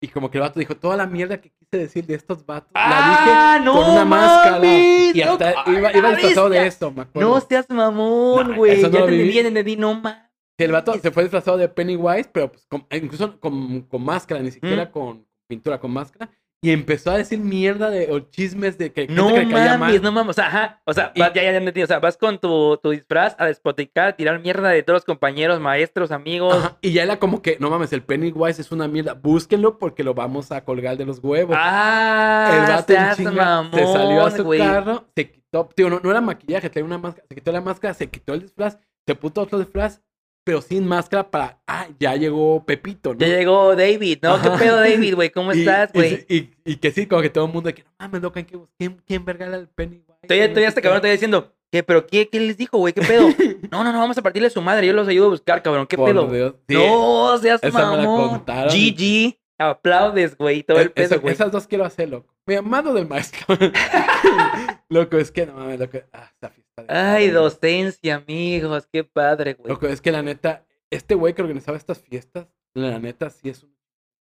[0.04, 2.72] Y como que el vato dijo, toda la mierda que quise decir de estos vatos,
[2.74, 4.66] ¡Ah, la no dije con una máscara.
[4.66, 7.30] Y hasta ¡No, iba, iba disfrazado de eso, me acuerdo.
[7.30, 8.82] No seas mamón, No, güey.
[8.82, 10.18] no ya te entendí, entendí, no mames.
[10.58, 14.50] El vato se fue disfrazado de Pennywise, pero pues con- incluso con, con máscara, ni
[14.50, 14.90] siquiera Mm.
[14.90, 16.30] con pintura, con máscara.
[16.64, 20.02] Y empezó a decir mierda de, o chismes de que No que mames, mal.
[20.02, 20.30] no mames.
[20.30, 20.80] O sea, ajá.
[20.84, 21.82] O sea, Y- vas- ya, ya, ya entendí.
[21.82, 25.04] O sea, vas con tu, tu disfraz a despoticar, a tirar mierda de todos los
[25.04, 26.54] compañeros, maestros, amigos.
[26.56, 29.14] Ajá, Y ya era como que, no mames, el Pennywise es una mierda.
[29.14, 31.56] Búsquenlo porque lo vamos a colgar de los huevos.
[31.58, 35.90] Ah, el vato en seas chinga mamón, se salió a su carro, se quitó, tío,
[35.90, 38.78] no, no era maquillaje, traía una máscara, se quitó la máscara, se quitó el disfraz,
[39.04, 40.00] se puso otro disfraz,
[40.44, 43.20] pero sin máscara para, ah, ya llegó Pepito, ¿no?
[43.20, 44.34] Ya llegó David, ¿no?
[44.34, 44.52] Ajá.
[44.52, 45.30] ¿Qué pedo, David, güey?
[45.30, 46.24] ¿Cómo Y- estás, güey?
[46.28, 48.66] y, y que sí, como que todo el mundo, de que no mames, loca, ¿quién,
[48.78, 50.06] quién, quién verga era el Pennywise?
[50.26, 51.82] Todavía, todavía este cabrón está diciendo, ¿qué?
[51.82, 52.92] ¿Pero qué, qué les dijo, güey?
[52.92, 53.28] ¿Qué pedo?
[53.72, 54.86] No, no, no, vamos a partirle su madre.
[54.86, 55.86] Yo los ayudo a buscar, cabrón.
[55.86, 56.26] ¿Qué Por pedo?
[56.28, 56.74] Dios, sí.
[56.74, 58.28] No, seas Esa me la mamón.
[58.28, 58.68] contaron.
[58.70, 59.38] GG.
[59.58, 60.62] Aplaudes, güey.
[60.62, 61.34] Todo el Es- pedo, esa- güey.
[61.34, 62.34] esas dos quiero hacer, loco.
[62.46, 63.46] Mi amado del maestro.
[64.88, 65.98] loco, es que no mames, loco.
[66.12, 66.82] Ah, esta fiesta.
[66.82, 68.86] de- Ay, docencia, amigos.
[68.92, 69.68] Qué padre, güey.
[69.68, 73.62] Loco, es que la neta, este güey que organizaba estas fiestas, la neta sí es
[73.62, 73.72] un...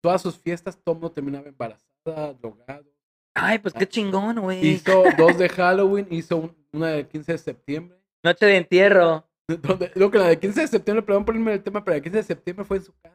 [0.02, 2.86] Todas sus fiestas, todo el mundo terminaba embarazada, drogado.
[3.34, 4.66] Ay, pues qué chingón, güey.
[4.66, 7.98] Hizo dos de Halloween, hizo un- una del 15 de septiembre.
[8.24, 9.28] Noche de entierro.
[9.48, 11.96] Donde, lo que la de 15 de septiembre, perdón por irme del tema, pero la
[11.96, 13.14] de 15 de septiembre fue en su casa.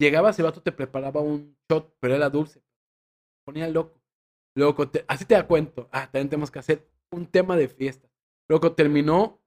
[0.00, 2.62] Llegabas y el vato te preparaba un shot, pero era dulce.
[3.44, 4.00] Ponía loco.
[4.56, 5.88] Loco, te- así te da cuento.
[5.92, 8.08] Ah, también tenemos que hacer un tema de fiesta.
[8.48, 9.40] Loco, terminó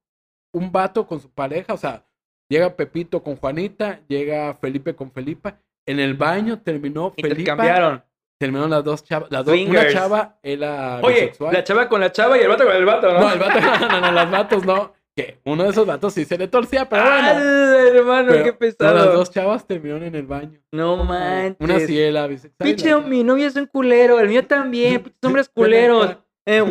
[0.54, 2.06] un vato con su pareja, o sea,
[2.50, 5.60] llega Pepito con Juanita, llega Felipe con Felipa.
[5.88, 7.14] En el baño terminó.
[7.18, 8.04] Intercambiaron.
[8.40, 9.32] Terminaron las dos chavas.
[9.32, 11.54] Las dos, una chava era Oye, bisexual.
[11.54, 13.20] la chava con la chava y el vato con el vato, ¿no?
[13.20, 14.94] No, el vato, no, no, no, los vatos no.
[15.16, 17.18] Que uno de esos vatos sí se le torcía, pero bueno.
[17.28, 18.94] ¡Ah, hermano, Pero- qué pesado!
[18.96, 20.60] las dos chavas terminaron en el baño.
[20.72, 21.58] No manches.
[21.60, 22.70] Una era bisexual.
[22.70, 26.18] Pinche, mi novio es un culero, el mío también, pinches hombres culeros.
[26.46, 26.62] Eh,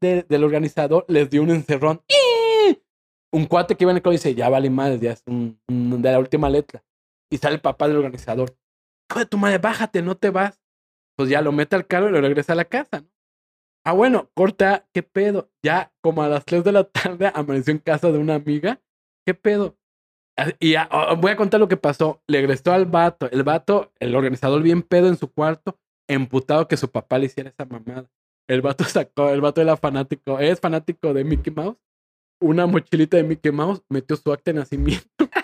[0.00, 2.02] de- del organizador les dio un encerrón.
[3.32, 6.02] Un cuate que iba en el carro dice, ya vale madre, ya es un, un-
[6.02, 6.82] de la última letra.
[7.32, 8.56] Y sale el papá del organizador.
[9.08, 10.60] Hijo de tu madre, bájate, no te vas.
[11.16, 13.08] Pues ya lo mete al carro y lo regresa a la casa, ¿no?
[13.84, 15.50] Ah, bueno, corta, ¿qué pedo?
[15.62, 18.80] Ya como a las 3 de la tarde amaneció en casa de una amiga.
[19.26, 19.76] ¿Qué pedo?
[20.58, 20.74] Y
[21.18, 22.22] voy a contar lo que pasó.
[22.26, 23.30] Le regresó al vato.
[23.30, 27.50] El vato, el organizador bien pedo en su cuarto, emputado que su papá le hiciera
[27.50, 28.10] esa mamada.
[28.48, 31.76] El vato sacó, el vato era fanático, es fanático de Mickey Mouse.
[32.42, 35.06] Una mochilita de Mickey Mouse, metió su acta de nacimiento.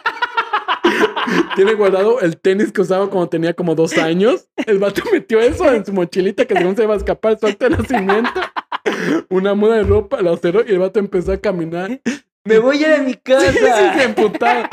[1.56, 4.46] Tiene guardado el tenis que usaba cuando tenía como dos años.
[4.66, 7.70] El vato metió eso en su mochilita que según se iba a escapar su acta
[7.70, 8.40] de nacimiento.
[9.30, 11.98] Una muda de ropa, la cerró y el vato empezó a caminar.
[12.44, 14.68] Me voy a ir a mi Sí, sí, sí, casa.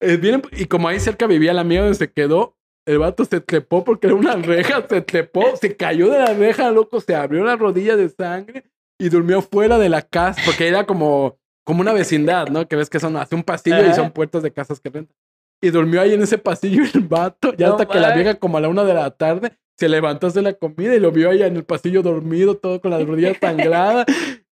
[0.00, 3.84] Eh, y como ahí cerca vivía la amiga donde se quedó, el vato se trepó
[3.84, 7.54] porque era una reja, se trepó, se cayó de la reja, loco, se abrió la
[7.56, 8.64] rodilla de sangre
[8.98, 12.66] y durmió fuera de la casa, porque era como, como una vecindad, ¿no?
[12.66, 15.16] Que ves que son, hace un pasillo y son puertas de casas que rentan.
[15.64, 18.58] Y durmió ahí en ese pasillo el vato, ya No hasta que la vieja como
[18.58, 21.30] a la una de la tarde se levantó a hacer la comida y lo vio
[21.30, 24.04] ahí en el pasillo dormido, todo con las rodillas sangradas.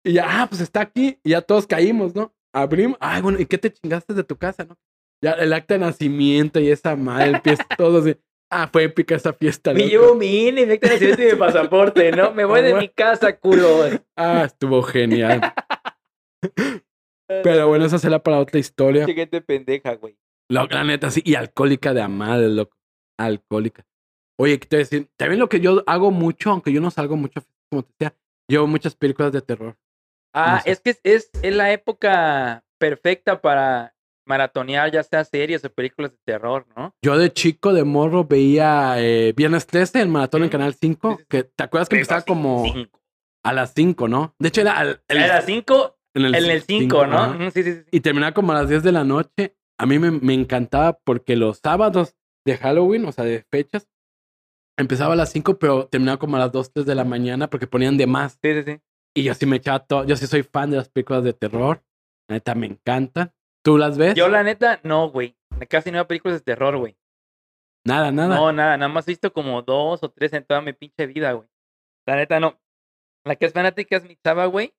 [0.04, 1.18] Y ya, ah, pues está aquí.
[1.22, 2.34] Y ya todos caímos, ¿no?
[2.54, 2.96] Abrimos.
[3.00, 4.76] Ay, bueno, ¿y qué te chingaste de tu casa, no?
[5.22, 8.16] Ya el acta de nacimiento y esa madre, el pie, todo así.
[8.50, 9.72] Ah, fue épica esa fiesta.
[9.72, 12.32] Me llevo mi INE, mi acta de nacimiento y mi pasaporte, ¿no?
[12.32, 12.82] Me voy Ah, de bueno.
[12.82, 13.84] mi casa, culo.
[14.16, 15.40] Ah, estuvo genial.
[17.42, 19.06] Pero bueno, esa será para otra historia.
[19.06, 20.16] Siguiente pendeja, güey.
[20.52, 21.22] La, la neta, sí.
[21.24, 22.76] Y alcohólica de amar, loco.
[23.18, 23.84] Alcohólica.
[24.38, 25.10] Oye, ¿qué te voy a decir?
[25.16, 28.16] También lo que yo hago mucho, aunque yo no salgo mucho, como te decía,
[28.48, 29.76] llevo muchas películas de terror.
[30.34, 30.70] Ah, No sé.
[30.72, 33.94] es que es, es, es la época perfecta para
[34.26, 36.94] maratonear ya sea series o películas de terror, ¿no?
[37.02, 40.48] Yo de chico, de morro, veía eh, Viernes 13, el maratón en.
[40.48, 41.10] Canal 5.
[41.10, 41.26] Sí, sí, sí.
[41.28, 43.00] Que, ¿Te acuerdas que empezaba como Cinco.
[43.44, 44.34] a las 5, no?
[44.38, 47.18] De hecho, era, al- el- Era 5 en el 5, cinco, ¿no?
[47.18, 47.50] ajá.
[47.52, 47.80] Sí, sí, sí.
[47.90, 49.56] Y terminaba como a las 10 de la noche.
[49.82, 52.14] A mí me, me encantaba porque los sábados
[52.46, 53.88] de Halloween, o sea, de fechas,
[54.78, 57.66] empezaba a las 5, pero terminaba como a las 2, 3 de la mañana porque
[57.66, 58.38] ponían de más.
[58.40, 58.80] Sí, sí, sí.
[59.12, 60.04] Y yo sí me echaba todo.
[60.04, 61.82] Yo sí soy fan de las películas de terror.
[62.28, 63.32] La neta, me encantan.
[63.64, 64.14] ¿Tú las ves?
[64.14, 65.36] Yo, la neta, no, güey.
[65.68, 66.96] Casi no veo películas de terror, güey.
[67.84, 68.36] Nada, nada.
[68.36, 71.32] No, nada, nada más he visto como dos o tres en toda mi pinche vida,
[71.32, 71.48] güey.
[72.06, 72.56] La neta, no.
[73.24, 74.72] La que es fanática es mi chava, güey.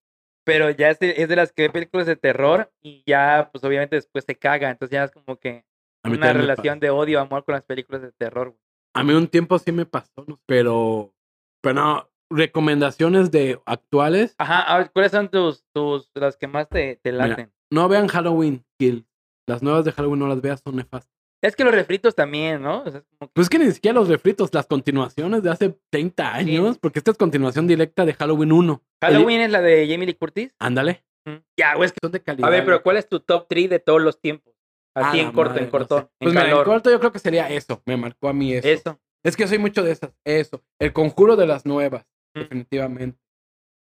[0.45, 3.63] Pero ya es de, es de las que ve películas de terror y ya, pues
[3.63, 4.69] obviamente después se caga.
[4.69, 5.65] Entonces ya es como que
[6.03, 8.59] una relación de odio, amor con las películas de terror, güey.
[8.95, 10.39] A mí un tiempo sí me pasó, ¿no?
[10.45, 11.13] pero,
[11.61, 16.69] pero no, recomendaciones de actuales, Ajá, a ver, ¿cuáles son tus, tus, las que más
[16.69, 17.27] te, te Mira.
[17.27, 17.53] laten?
[17.71, 19.07] no vean Halloween Kill.
[19.47, 21.11] Las nuevas de Halloween no las veas, son nefastas.
[21.43, 22.83] Es que los refritos también, ¿no?
[22.83, 25.51] O sea, es como que- Pues es que ni siquiera los refritos, las continuaciones de
[25.51, 28.81] hace 30 años, porque esta es continuación directa de Halloween 1.
[29.03, 30.53] Halloween es la de Jamie Lee Curtis.
[30.59, 31.03] Ándale.
[31.25, 31.35] Mm.
[31.57, 31.99] Ya, güey, es que...
[32.01, 32.47] Son de calidad.
[32.47, 32.81] A ver, pero.
[32.81, 34.53] ¿cuál es tu top 3 de todos los tiempos?
[34.95, 36.07] Así en corto, madre, en corto, no sé.
[36.07, 36.65] en Pues mira, en calor.
[36.65, 37.81] corto yo creo que sería eso.
[37.85, 38.67] Me marcó a mí eso.
[38.67, 38.99] Eso.
[39.23, 40.11] Es que yo soy mucho de esas.
[40.23, 40.61] Eso.
[40.79, 42.39] El conjuro de las nuevas, Mm.
[42.39, 43.19] definitivamente.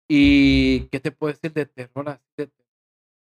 [0.10, 2.61] Y ¿qué te puedo decir de terror así de terror?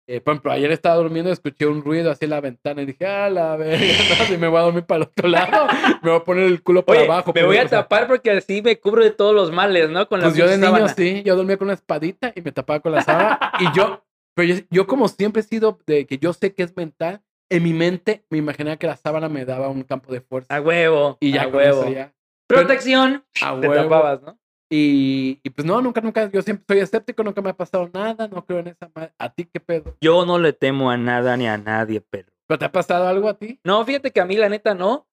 [0.06, 2.86] Eh, por ejemplo, ayer estaba durmiendo y escuché un ruido así en la ventana y
[2.86, 3.78] dije, ah, la verga,
[4.18, 5.66] no, si me voy a dormir para el otro lado,
[6.02, 7.32] me voy a poner el culo para Oye, abajo.
[7.34, 10.06] me voy a sea, tapar porque así me cubro de todos los males, ¿no?
[10.06, 12.80] Con la Pues yo de niño sí, yo dormía con una espadita y me tapaba
[12.80, 13.52] con la sábana.
[13.60, 16.76] y yo, pero yo, yo como siempre he sido de que yo sé que es
[16.76, 20.54] mental, en mi mente me imaginaba que la sábana me daba un campo de fuerza.
[20.54, 21.16] A huevo.
[21.20, 21.88] y ya a huevo.
[21.90, 22.12] ya.
[22.46, 23.24] Protección.
[23.42, 23.84] A Te huevo.
[23.84, 24.38] tapabas, ¿no?
[24.70, 28.29] Y, y pues no, nunca, nunca, yo siempre soy escéptico, nunca me ha pasado nada,
[28.29, 29.12] no creo en esa madre.
[29.18, 29.96] ¿A ti qué pedo?
[30.00, 32.33] Yo no le temo a nada ni a nadie, perro.
[32.46, 33.61] ¿Pero te ha pasado algo a ti?
[33.64, 35.07] No, fíjate que a mí la neta no.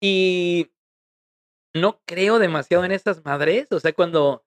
[0.00, 0.72] Y
[1.74, 3.70] no creo demasiado en esas madres.
[3.72, 4.44] O sea, cuando.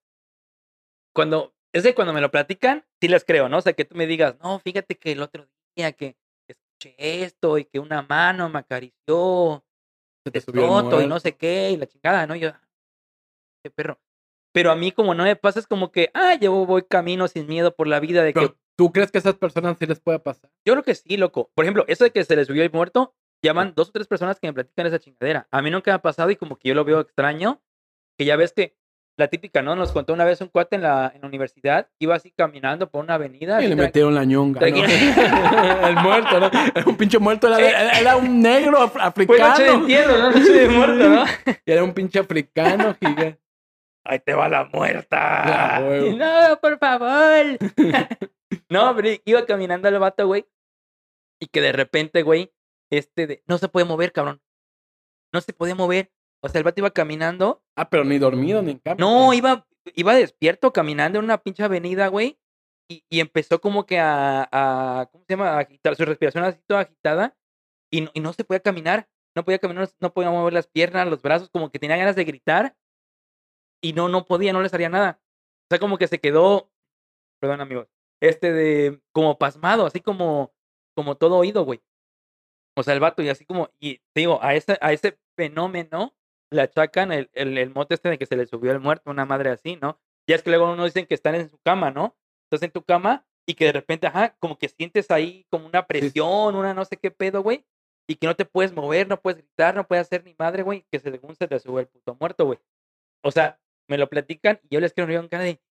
[1.13, 1.53] Cuando.
[1.73, 3.57] Es de cuando me lo platican, sí les creo, ¿no?
[3.57, 7.57] O sea, que tú me digas, no, fíjate que el otro día que escuché esto
[7.57, 9.63] y que una mano me acarició
[10.25, 12.35] Se te subió el y no sé qué, y la chingada, ¿no?
[12.35, 12.51] Yo,
[13.61, 13.99] qué perro.
[14.53, 17.47] Pero a mí como no me pasa, es como que, ah, yo voy camino sin
[17.47, 19.99] miedo por la vida de que Pero- ¿Tú crees que a esas personas sí les
[19.99, 20.51] puede pasar?
[20.63, 21.49] Yo creo que sí, loco.
[21.55, 24.05] Por ejemplo, eso de que se les subió el muerto, ya van dos o tres
[24.05, 25.47] personas que me platican esa chingadera.
[25.49, 27.59] A mí nunca me ha pasado y como que yo lo veo extraño,
[28.19, 28.75] que ya ves que
[29.17, 29.75] la típica, ¿no?
[29.75, 33.03] Nos contó una vez un cuate en la, en la universidad, iba así caminando por
[33.03, 33.63] una avenida.
[33.63, 34.59] Y le metieron la ñonga.
[35.87, 36.51] el muerto, ¿no?
[36.75, 39.79] Era un pinche muerto, era, era- era un negro af- Fue noche de africano.
[39.81, 40.31] entierro, ¿no?
[40.31, 41.23] Noche de muerto, ¿no?
[41.65, 43.39] Era un pinche africano gigante.
[44.07, 45.81] Ahí te va la muerta.
[46.17, 47.57] No, por favor.
[48.69, 50.45] no, pero iba caminando el vato, güey.
[51.41, 52.53] Y que de repente, güey,
[52.89, 53.43] este de...
[53.45, 54.41] no se puede mover, cabrón.
[55.33, 56.11] No se podía mover.
[56.41, 57.61] O sea, el vato iba caminando.
[57.75, 58.95] Ah, pero ni dormido ni en cama.
[58.97, 62.39] No, iba, iba despierto caminando en una pinche avenida, güey.
[62.89, 65.09] Y, y empezó como que a, a.
[65.11, 65.49] ¿Cómo se llama?
[65.49, 67.35] A agitar su respiración así toda agitada.
[67.91, 69.09] Y no, y no se podía caminar.
[69.35, 72.23] No podía caminar, no podía mover las piernas, los brazos, como que tenía ganas de
[72.23, 72.75] gritar.
[73.81, 75.19] Y no, no podía, no le salía nada.
[75.65, 76.71] O sea, como que se quedó.
[77.39, 77.87] Perdón, amigos.
[78.21, 79.01] Este de.
[79.11, 80.53] Como pasmado, así como.
[80.95, 81.81] Como todo oído, güey.
[82.75, 83.69] O sea, el vato, y así como.
[83.79, 86.15] Y te digo, a ese, a ese fenómeno
[86.51, 89.25] le achacan el, el, el mote este de que se le subió el muerto, una
[89.25, 89.99] madre así, ¿no?
[90.27, 92.15] Ya es que luego uno dicen que están en su cama, ¿no?
[92.45, 95.87] Estás en tu cama y que de repente, ajá, como que sientes ahí como una
[95.87, 97.65] presión, una no sé qué pedo, güey.
[98.09, 100.85] Y que no te puedes mover, no puedes gritar, no puedes hacer ni madre, güey.
[100.91, 102.59] Que según se te sube el puto muerto, güey.
[103.23, 105.61] O sea, me lo platican y yo les quiero en cara de,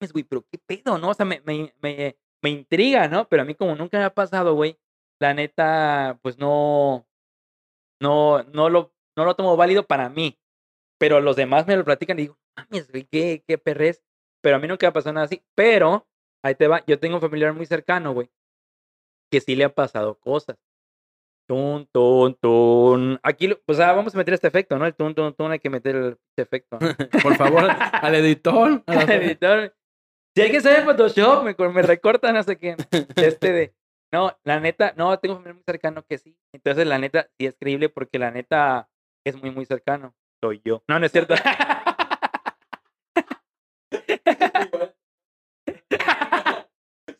[0.00, 1.10] "Mames, güey, pero qué pedo, ¿no?
[1.10, 3.28] O sea, me, me, me, me intriga, ¿no?
[3.28, 4.78] Pero a mí como nunca me ha pasado, güey,
[5.20, 7.06] la neta, pues no,
[8.00, 10.38] no, no lo, no lo tomo válido para mí.
[10.98, 13.58] Pero los demás me lo platican y digo, mames, güey, qué, qué.
[14.42, 15.42] Pero a mí nunca me ha pasado nada así.
[15.54, 16.08] Pero,
[16.42, 18.30] ahí te va, yo tengo un familiar muy cercano, güey,
[19.30, 20.56] que sí le han pasado cosas.
[21.50, 23.18] Tun, tun, tun.
[23.24, 24.86] Aquí, lo- o sea, vamos a meter este efecto, ¿no?
[24.86, 26.78] El tun, tun, tun, hay que meter el este efecto.
[27.24, 28.84] Por favor, al editor.
[28.86, 29.74] a la- Editor.
[30.36, 32.76] Si alguien sabe Photoshop, me, me recorta, no sé qué.
[33.16, 33.74] Este de.
[34.12, 36.36] No, la neta, no, tengo un familiar muy cercano que sí.
[36.54, 38.88] Entonces, la neta, sí es creíble porque la neta
[39.26, 40.14] es muy, muy cercano.
[40.40, 40.84] Soy yo.
[40.86, 41.34] No, no es cierto.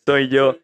[0.07, 0.57] Soy yo.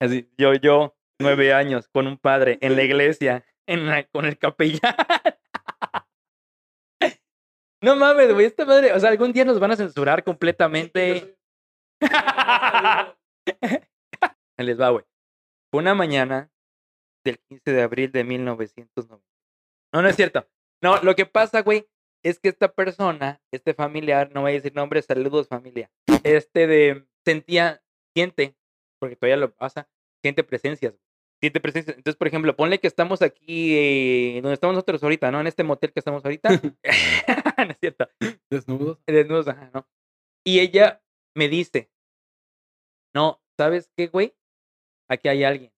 [0.00, 4.38] Así, yo, yo, nueve años, con un padre en la iglesia, en la- con el
[4.38, 4.94] capellán.
[7.82, 11.38] No mames, güey, esta madre, o sea, algún día nos van a censurar completamente.
[14.58, 15.04] Les va, güey.
[15.72, 16.50] Fue una mañana
[17.24, 19.24] del 15 de abril de 1990.
[19.94, 20.46] No, no es cierto.
[20.82, 21.88] No, lo que pasa, güey,
[22.22, 25.90] es que esta persona, este familiar, no voy a decir nombres, saludos familia,
[26.22, 27.82] este de, sentía,
[28.14, 28.56] siente,
[28.98, 29.88] porque todavía lo pasa,
[30.22, 30.92] siente presencias.
[30.92, 31.02] güey.
[31.40, 31.96] Siente presencias.
[31.96, 35.40] Entonces, por ejemplo, ponle que estamos aquí, eh, donde estamos nosotros ahorita, ¿no?
[35.40, 36.50] En este motel que estamos ahorita.
[37.58, 38.08] no es cierto
[38.50, 38.98] Desnudos.
[39.06, 39.88] desnudos, ajá, ¿no?
[40.44, 41.02] Y ella
[41.34, 41.90] me dice,
[43.14, 44.34] no, ¿sabes qué, güey?
[45.08, 45.72] Aquí hay alguien.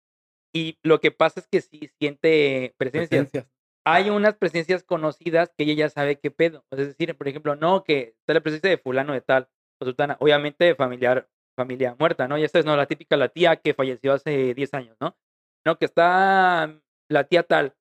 [0.52, 3.30] Y lo que pasa es que sí siente presencias.
[3.30, 3.46] Presencias.
[3.84, 6.64] Hay unas presencias conocidas que ella ya sabe qué pedo.
[6.70, 9.48] Es decir, por ejemplo, no, que está la presencia de fulano de tal,
[9.80, 12.38] o sultana, obviamente familiar, familia muerta, ¿no?
[12.38, 15.16] Ya sabes, no, la típica, la tía que falleció hace 10 años, ¿no?
[15.64, 16.74] No, que está
[17.08, 17.74] la tía tal,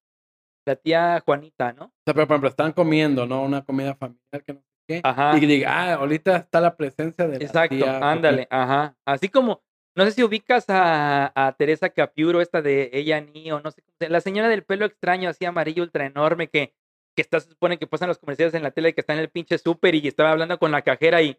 [0.65, 1.85] la tía Juanita, ¿no?
[1.85, 3.43] O sea, pero por ejemplo, están comiendo, ¿no?
[3.43, 5.01] Una comida familiar que no sé qué.
[5.03, 5.37] Ajá.
[5.37, 8.95] Y diga, ah, ahorita está la presencia de la Exacto, tía, ándale, ajá.
[9.05, 9.63] Así como,
[9.95, 13.83] no sé si ubicas a, a Teresa Capiuro, esta de ella ni o no sé
[14.09, 16.73] la señora del pelo extraño, así amarillo, ultra enorme, que,
[17.15, 19.29] que está, se supone que pasan los comerciales en la tele, que está en el
[19.29, 21.37] pinche súper y estaba hablando con la cajera y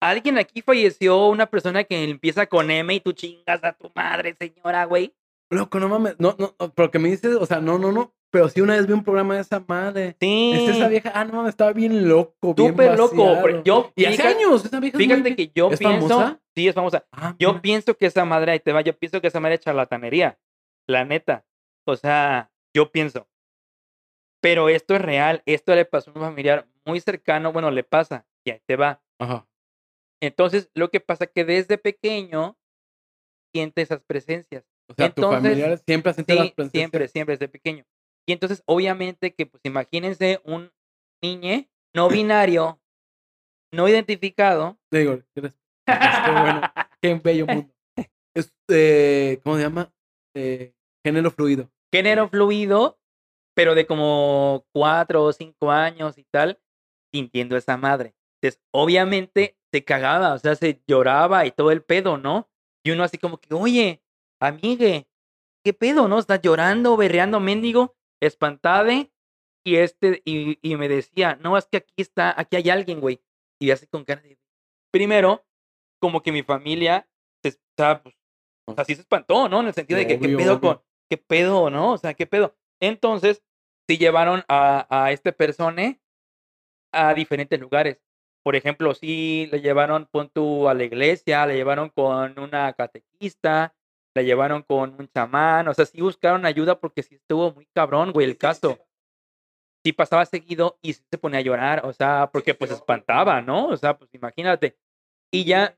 [0.00, 4.34] alguien aquí falleció, una persona que empieza con M y tú chingas a tu madre,
[4.38, 5.14] señora, güey.
[5.50, 6.16] Loco, no mames.
[6.18, 8.12] No, no, no, pero que me dices, o sea, no, no, no.
[8.30, 10.16] Pero sí una vez vi un programa de esa madre.
[10.20, 10.52] Sí.
[10.54, 13.16] Es esa vieja, ah, no mames, estaba bien loco, bien Súper loco.
[13.24, 13.42] vaciado.
[13.44, 16.08] pero Yo, Y hace fíjate- años, esa vieja es muy Fíjate que yo ¿Es pienso.
[16.08, 16.40] famosa?
[16.54, 17.06] Sí, es famosa.
[17.12, 17.62] Ah, Yo mira.
[17.62, 20.38] pienso que esa madre, ahí te va, yo pienso que esa madre es charlatanería.
[20.88, 21.44] La neta.
[21.86, 23.28] O sea, yo pienso.
[24.40, 25.42] Pero esto es real.
[25.46, 27.52] Esto le pasó a un familiar muy cercano.
[27.52, 28.26] Bueno, le pasa.
[28.44, 29.00] Y ahí te va.
[29.18, 29.46] Ajá.
[30.22, 32.56] Entonces, lo que pasa es que desde pequeño
[33.54, 34.64] siente esas presencias.
[34.88, 36.80] O sea, tu Entonces, familiar siempre siente las Sí, presencias.
[36.80, 37.84] siempre, siempre desde pequeño.
[38.28, 40.72] Y entonces, obviamente, que pues imagínense un
[41.22, 42.80] niño no binario,
[43.72, 44.78] no identificado.
[44.90, 45.40] Digo, qué
[46.30, 46.60] bueno,
[47.00, 47.72] qué bello mundo.
[48.34, 49.92] Es, eh, ¿Cómo se llama?
[50.34, 50.74] Eh,
[51.04, 51.70] género fluido.
[51.92, 52.98] género fluido,
[53.54, 56.60] pero de como cuatro o cinco años y tal,
[57.12, 58.14] sintiendo esa madre.
[58.46, 62.48] Entonces, obviamente se cagaba, o sea, se lloraba y todo el pedo, ¿no?
[62.84, 64.02] Y uno así como que, oye,
[64.40, 65.08] amigue,
[65.64, 66.18] ¿qué pedo, no?
[66.18, 69.10] Estás llorando, berreando, mendigo, espantade.
[69.64, 73.20] Y este, y, y me decía, no, es que aquí está, aquí hay alguien, güey.
[73.60, 74.38] Y así con cara de.
[74.92, 75.44] Primero,
[76.00, 77.08] como que mi familia
[77.42, 78.14] se, o sea, pues,
[78.68, 79.60] o sea, sí se espantó, ¿no?
[79.60, 80.60] En el sentido de que, ¿qué pedo obvio.
[80.60, 81.94] con, qué pedo, no?
[81.94, 82.54] O sea, ¿qué pedo?
[82.80, 83.42] Entonces,
[83.88, 86.00] sí llevaron a, a este persone
[86.92, 88.00] a diferentes lugares.
[88.46, 93.74] Por ejemplo, sí le llevaron, pon tú, a la iglesia, le llevaron con una catequista,
[94.14, 98.12] le llevaron con un chamán, o sea, sí buscaron ayuda porque sí estuvo muy cabrón,
[98.12, 98.78] güey, el caso.
[99.84, 103.42] Sí pasaba seguido y sí se ponía a llorar, o sea, porque pues se espantaba,
[103.42, 103.66] ¿no?
[103.66, 104.78] O sea, pues imagínate.
[105.32, 105.76] Y ya,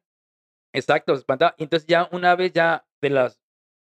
[0.75, 1.55] exacto, se espantaba.
[1.57, 3.41] Y entonces ya una vez ya de las,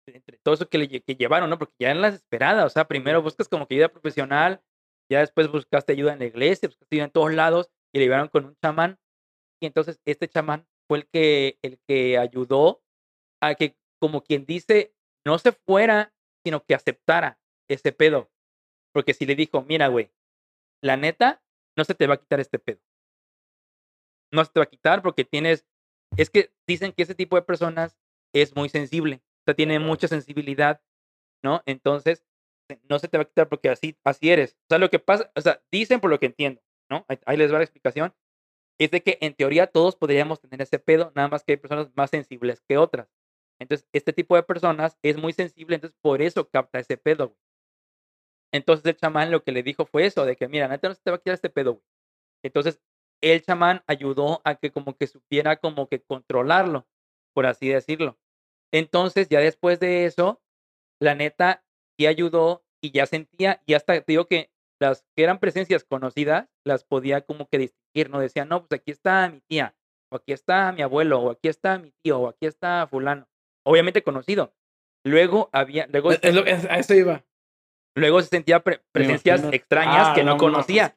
[0.07, 1.59] entre todo eso que, le, que llevaron, ¿no?
[1.59, 4.63] Porque ya en las esperadas, o sea, primero buscas como que ayuda profesional,
[5.11, 8.29] ya después buscaste ayuda en la iglesia, buscaste ayuda en todos lados y le llevaron
[8.29, 8.99] con un chamán.
[9.61, 12.83] Y entonces este chamán fue el que, el que ayudó
[13.43, 14.95] a que, como quien dice,
[15.27, 18.31] no se fuera, sino que aceptara ese pedo.
[18.93, 20.11] Porque si le dijo, mira, güey,
[20.83, 21.43] la neta,
[21.77, 22.81] no se te va a quitar este pedo.
[24.33, 25.67] No se te va a quitar porque tienes,
[26.17, 27.97] es que dicen que ese tipo de personas
[28.35, 30.83] es muy sensible, o sea, tiene mucha sensibilidad,
[31.43, 31.63] ¿no?
[31.67, 32.25] Entonces,
[32.89, 34.55] no se te va a quitar porque así, así eres.
[34.65, 37.07] O sea, lo que pasa, o sea, dicen por lo que entiendo, ¿no?
[37.27, 38.15] Ahí, les va la explicación.
[38.79, 41.91] Es de que en teoría todos podríamos tener ese pedo, nada más que hay personas
[41.97, 43.09] más sensibles que otras.
[43.59, 47.37] Entonces, este tipo de personas es muy sensible, entonces por eso capta ese pedo.
[48.53, 51.03] Entonces el chamán lo que le dijo fue eso, de que mira, neta no se
[51.03, 51.83] te va a quitar este pedo.
[52.43, 52.81] Entonces,
[53.21, 56.87] el chamán ayudó a que como que supiera como que controlarlo,
[57.35, 58.19] por así decirlo.
[58.73, 60.41] Entonces, ya después de eso,
[61.01, 61.65] la neta
[61.97, 66.85] sí ayudó y ya sentía, y hasta digo que las que eran presencias conocidas, las
[66.85, 68.21] podía como que distinguir, ¿no?
[68.21, 69.75] Decía, no, pues aquí está mi tía,
[70.11, 73.29] o aquí está mi abuelo, o aquí está mi tío, o aquí está fulano.
[73.67, 74.55] Obviamente conocido.
[75.05, 77.25] Luego había, luego, Es- lo- es- a eso iba.
[77.97, 80.95] luego se sentía pre- presencias extrañas Ah, que no, no conocía.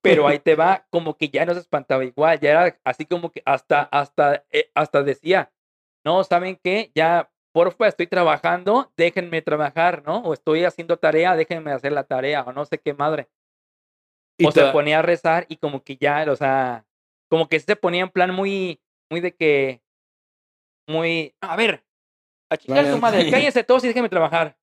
[0.00, 3.30] Pero ahí te va, como que ya no se espantaba igual, ya era así como
[3.30, 5.52] que hasta, hasta, eh, hasta decía,
[6.04, 6.90] no, ¿saben qué?
[6.96, 10.18] Ya, porfa, estoy trabajando, déjenme trabajar, ¿no?
[10.18, 13.28] O estoy haciendo tarea, déjenme hacer la tarea, o no sé qué madre.
[14.38, 16.84] Y o te- se ponía a rezar y como que ya, o sea,
[17.28, 19.82] como que se ponía en plan muy, muy de que,
[20.88, 21.84] muy, a ver,
[22.50, 23.30] a chingar su madre, sí.
[23.30, 24.56] cállense todos y déjenme trabajar.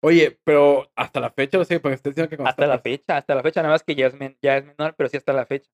[0.00, 3.34] Oye, pero hasta la fecha, o sea, porque usted diciendo que Hasta la fecha, hasta
[3.34, 5.44] la fecha, nada más que ya es, men- ya es menor, pero sí hasta la
[5.46, 5.68] fecha.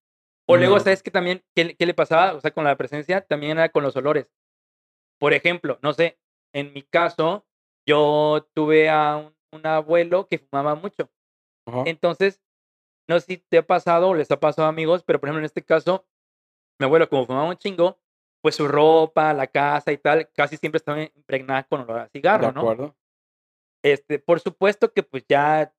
[0.47, 0.79] O luego.
[0.81, 1.43] ¿sabes qué también?
[1.55, 2.33] ¿Qué, le- qué le pasaba?
[2.35, 4.27] O sea, con la presencia, también era con los olores.
[5.19, 6.19] Por ejemplo, no sé,
[6.55, 7.45] en mi caso,
[7.87, 11.11] yo tuve a un, un abuelo que fumaba mucho.
[11.85, 12.41] Entonces,
[13.09, 15.41] no sé si te ha pasado o les ha pasado a amigos, pero por ejemplo,
[15.41, 16.07] en este caso,
[16.79, 17.99] mi abuelo, como fumaba un chingo,
[18.43, 22.49] pues su ropa, la casa y tal, casi siempre estaba impregnada con olor a cigarro,
[22.49, 22.61] de ¿no?
[22.61, 22.97] acuerdo.
[23.83, 25.73] Este, por supuesto que pues ya,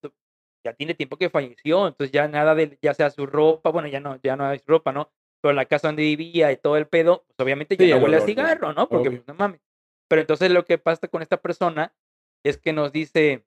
[0.64, 4.00] ya tiene tiempo que falleció, entonces ya nada de, ya sea su ropa, bueno, ya
[4.00, 5.12] no, ya no hay ropa, ¿no?
[5.42, 8.04] Pero la casa donde vivía y todo el pedo, pues obviamente ya Sí, no el
[8.04, 8.90] huele a olor, cigarro, ¿no?
[8.90, 9.24] Porque obvio.
[9.24, 9.62] pues, no mames.
[10.08, 11.96] Pero entonces lo que pasa con esta persona
[12.44, 13.46] es que nos dice,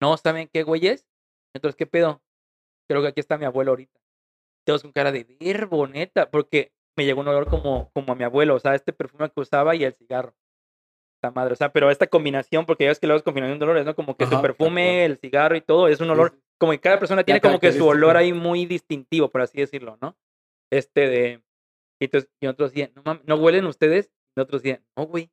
[0.00, 1.06] no, ¿saben qué, güeyes?
[1.54, 2.22] Entonces, ¿qué pedo?
[2.88, 4.00] Creo que aquí está mi abuelo ahorita.
[4.64, 8.24] Todos con cara de verbo, neta, porque me llegó un olor como, como a mi
[8.24, 10.34] abuelo, o sea, este perfume que usaba y el cigarro.
[11.16, 13.64] Esta madre, o sea, pero esta combinación, porque ya ves que luego es combinación de
[13.64, 13.94] olores, ¿no?
[13.94, 16.42] Como que Ajá, su perfume, el cigarro y todo, es un olor, sí.
[16.58, 19.98] como que cada persona tiene como que su olor ahí muy distintivo, por así decirlo,
[20.00, 20.16] ¿no?
[20.70, 21.42] Este de,
[22.00, 24.12] y entonces, y otros decían, no mames, ¿no huelen ustedes?
[24.36, 25.30] Y otros decían, no, güey.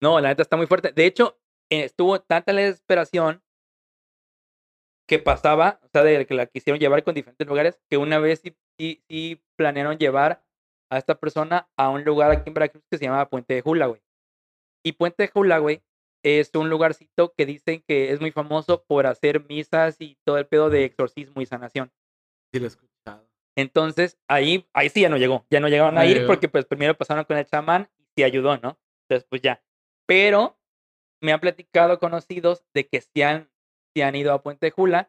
[0.00, 0.92] No, la neta está muy fuerte.
[0.92, 1.38] De hecho,
[1.70, 3.42] eh, estuvo tanta la desesperación
[5.06, 8.40] que pasaba, o sea, de que la quisieron llevar con diferentes lugares, que una vez
[8.40, 10.44] sí, sí, sí planearon llevar
[10.90, 13.86] a esta persona a un lugar aquí en Veracruz que se llama Puente de Jula,
[13.86, 14.00] güey.
[14.84, 15.82] Y Puente de Jula, güey,
[16.22, 20.46] es un lugarcito que dicen que es muy famoso por hacer misas y todo el
[20.46, 21.90] pedo de exorcismo y sanación.
[22.52, 23.26] Sí, lo he escuchado.
[23.56, 26.28] Entonces, ahí, ahí sí ya no llegó, ya no llegaron a ir llegó.
[26.28, 28.78] porque pues primero pasaron con el chamán y sí ayudó, ¿no?
[29.08, 29.62] Entonces, pues ya.
[30.10, 30.58] Pero
[31.22, 33.48] me han platicado conocidos de que sí han,
[33.94, 35.08] sí han ido a Puente Jula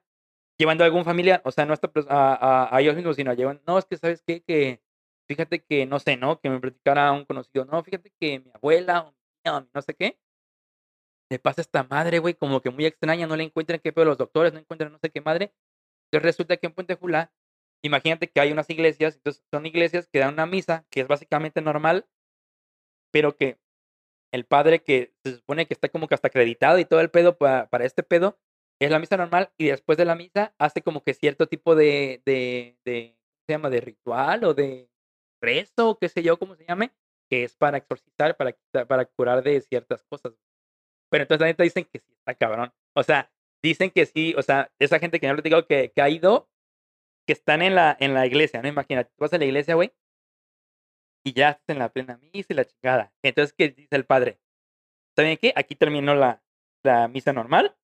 [0.59, 3.79] llevando a algún familiar, o sea, no a, a, a ellos mismos, sino llevan, no,
[3.79, 4.79] es que sabes qué, que
[5.27, 6.39] fíjate que, no sé, ¿no?
[6.39, 9.69] Que me platicara un conocido, no, fíjate que mi abuela, o mi tía, o mi
[9.73, 10.19] no sé qué,
[11.31, 14.19] le pasa esta madre, güey, como que muy extraña, no le encuentran qué pedo los
[14.19, 15.52] doctores, no encuentran no sé qué madre.
[16.12, 17.33] Entonces resulta que en Puente Jula,
[17.81, 21.60] imagínate que hay unas iglesias, entonces son iglesias que dan una misa, que es básicamente
[21.60, 22.06] normal,
[23.12, 23.58] pero que
[24.32, 27.38] el padre que se supone que está como que hasta acreditado y todo el pedo
[27.38, 28.38] para, para este pedo,
[28.79, 32.21] es la misa normal y después de la misa hace como que cierto tipo de,
[32.25, 33.69] de, de ¿cómo se llama?
[33.69, 34.90] De ritual o de
[35.42, 36.92] rezo, qué sé yo, cómo se llame,
[37.29, 38.56] que es para exorcizar, para,
[38.88, 40.34] para curar de ciertas cosas.
[41.10, 42.73] Pero entonces la neta dicen que sí está cabrón.
[42.96, 46.02] O sea, dicen que sí, o sea, esa gente que me ha platicado que, que
[46.02, 46.50] ha ido,
[47.27, 48.67] que están en la, en la iglesia, ¿no?
[48.67, 49.94] Imagínate, tú vas a la iglesia, güey,
[51.24, 53.13] y ya en la plena misa y la chingada.
[53.24, 54.40] Entonces, ¿qué dice el padre?
[55.15, 55.54] ¿Saben qué?
[55.56, 56.44] Aquí terminó la,
[56.84, 57.76] la misa normal.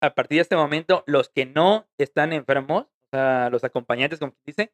[0.00, 4.34] A partir de este momento, los que no están enfermos, o sea, los acompañantes, como
[4.44, 4.72] dice,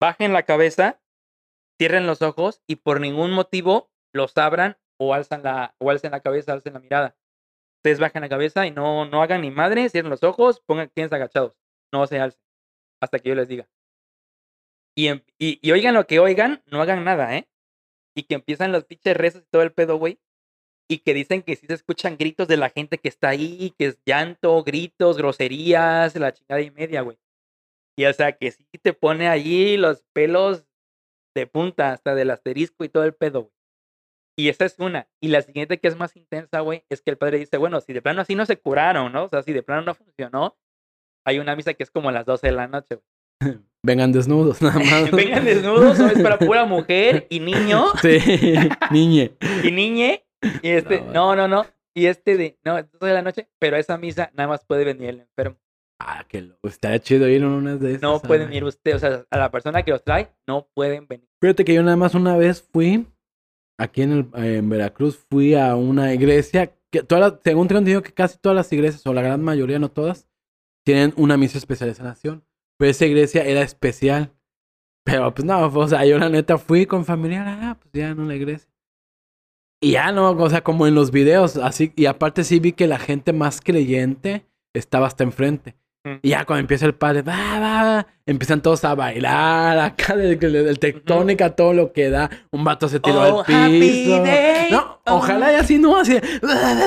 [0.00, 1.00] bajen la cabeza,
[1.78, 6.20] cierren los ojos y por ningún motivo los abran o alzan la, o alcen la
[6.20, 7.16] cabeza, alcen la mirada.
[7.80, 11.12] Ustedes bajen la cabeza y no, no hagan ni madre, cierren los ojos, pongan quienes
[11.12, 11.54] agachados.
[11.92, 12.42] No se alcen.
[13.00, 13.68] Hasta que yo les diga.
[14.96, 17.48] Y, em- y, y oigan lo que oigan, no hagan nada, ¿eh?
[18.16, 20.18] Y que empiezan los pinches rezos y todo el pedo, güey.
[20.88, 23.86] Y que dicen que sí se escuchan gritos de la gente que está ahí, que
[23.86, 27.18] es llanto, gritos, groserías, la chingada y media, güey.
[27.98, 30.64] Y o sea, que sí te pone allí los pelos
[31.34, 33.52] de punta, hasta del asterisco y todo el pedo, güey.
[34.38, 35.08] Y esa es una.
[35.20, 37.92] Y la siguiente que es más intensa, güey, es que el padre dice, bueno, si
[37.92, 39.24] de plano así no se curaron, ¿no?
[39.24, 40.56] O sea, si de plano no funcionó,
[41.26, 42.96] hay una misa que es como a las 12 de la noche,
[43.42, 43.58] güey.
[43.86, 45.10] Vengan desnudos, nada más.
[45.12, 48.18] Vengan desnudos, es para pura mujer y niño Sí,
[48.90, 49.36] niñe.
[49.62, 50.24] y niñe.
[50.62, 51.66] Y este, No, no, no, no.
[51.94, 54.84] Y este de, no, 12 de la noche, pero a esa misa nada más puede
[54.84, 55.56] venir el enfermo.
[55.98, 56.68] Ah, qué loco.
[56.68, 58.02] Estaría chido ir a unas de esas.
[58.02, 61.26] No pueden ir ustedes, o sea, a la persona que los trae, no pueden venir.
[61.40, 63.06] Fíjate que yo nada más una vez fui,
[63.78, 68.02] aquí en, el- en Veracruz, fui a una iglesia, que todas las- según tengo entendido
[68.02, 70.28] que casi todas las iglesias, o la gran mayoría, no todas,
[70.84, 72.44] tienen una misa especial de sanación.
[72.78, 74.32] Pero esa iglesia era especial.
[75.04, 78.24] Pero pues no, o sea, yo la neta fui con familiar, ah, pues ya no
[78.24, 78.68] la iglesia.
[79.80, 82.86] Y ya no, o sea, como en los videos, así, y aparte sí vi que
[82.86, 85.76] la gente más creyente estaba hasta enfrente.
[86.04, 86.16] Mm.
[86.22, 90.38] Y ya cuando empieza el padre, va, va, va, empiezan todos a bailar, acá del,
[90.38, 92.28] del tectónica, todo lo que da.
[92.50, 94.22] Un vato se tiró Oh, al piso.
[94.24, 94.68] day.
[94.70, 95.18] No, Oh.
[95.18, 96.16] ojalá y así no, así.
[96.16, 96.82] A temblar,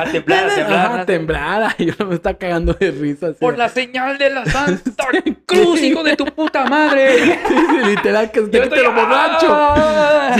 [0.00, 1.74] a temblar, Ajá, a a temblar.
[1.78, 3.28] Ay, Yo me está cagando de risa.
[3.28, 3.36] así.
[3.38, 5.04] Por la señal de la Santa
[5.46, 7.18] Cruz, hijo de tu puta madre.
[7.18, 9.46] Sí, sí, literal, que se te quite lo borracho.
[9.50, 10.36] ¡Ah!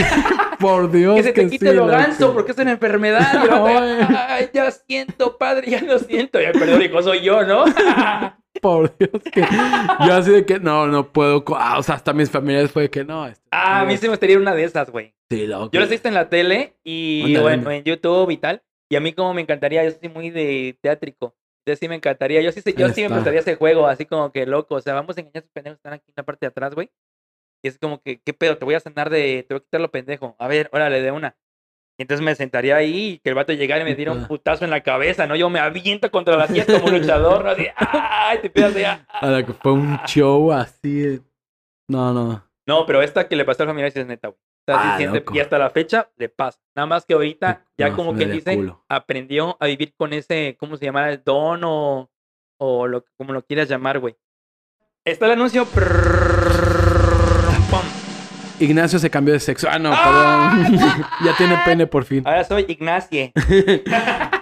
[0.59, 1.15] Por Dios.
[1.15, 1.97] Que se te sí, quite lo loco.
[1.97, 3.31] ganso porque es una enfermedad.
[3.33, 4.49] Y el Ay.
[4.53, 6.41] Ya siento, padre, ya lo siento.
[6.41, 7.63] Y el perdón, hijo, soy yo, ¿no?
[8.63, 11.43] Por Dios, que yo así de que no, no puedo.
[11.57, 13.27] ah, o sea, hasta mis familiares fue de que no.
[13.27, 15.13] este, Ah, a mí se me gustaría una de esas, güey.
[15.29, 15.69] Sí, loco.
[15.73, 18.63] Yo las he visto en la tele y bueno, en YouTube y tal.
[18.89, 21.35] Y a mí como me encantaría, yo soy muy de teátrico.
[21.67, 24.31] Yo sí me encantaría, yo sí, yo Ahí sí me gustaría ese juego, así como
[24.31, 24.75] que loco.
[24.75, 26.49] O sea, vamos a engañar a esos pendejos que están aquí en la parte de
[26.49, 26.89] atrás, güey.
[27.63, 28.57] Y es como que, ¿qué pedo?
[28.57, 30.35] Te voy a sanar de, te voy a quitar lo pendejo.
[30.39, 31.37] A ver, órale, de una.
[31.97, 34.65] Y entonces me sentaría ahí y que el vato llegara y me diera un putazo
[34.65, 35.35] en la cabeza, ¿no?
[35.35, 37.51] Yo me aviento contra la silla como luchador, ¿no?
[37.51, 38.39] Así, ¡ay!
[38.41, 39.05] Te pidas de, "Ah".
[39.09, 41.01] A la que fue un show así.
[41.01, 41.21] de-
[41.87, 42.43] No, no.
[42.65, 44.39] No, pero esta que le pasó al familiar es neta, güey.
[44.67, 44.97] Ah,
[45.33, 46.57] y hasta la fecha le pasa.
[46.73, 48.83] Nada más que ahorita, ya No, como que dice, culo.
[48.87, 51.09] aprendió a vivir con ese, ¿cómo se llama?
[51.09, 52.09] El don o,
[52.59, 54.15] o lo, como lo quieras llamar, güey.
[55.05, 55.65] Está el anuncio.
[55.65, 55.81] Pum.
[58.63, 59.67] Ignacio se cambió de sexo.
[59.69, 60.53] Ah, no, ¡Ah!
[60.65, 61.05] perdón.
[61.25, 62.23] ya tiene pene por fin.
[62.25, 63.31] Ahora soy Ignacie.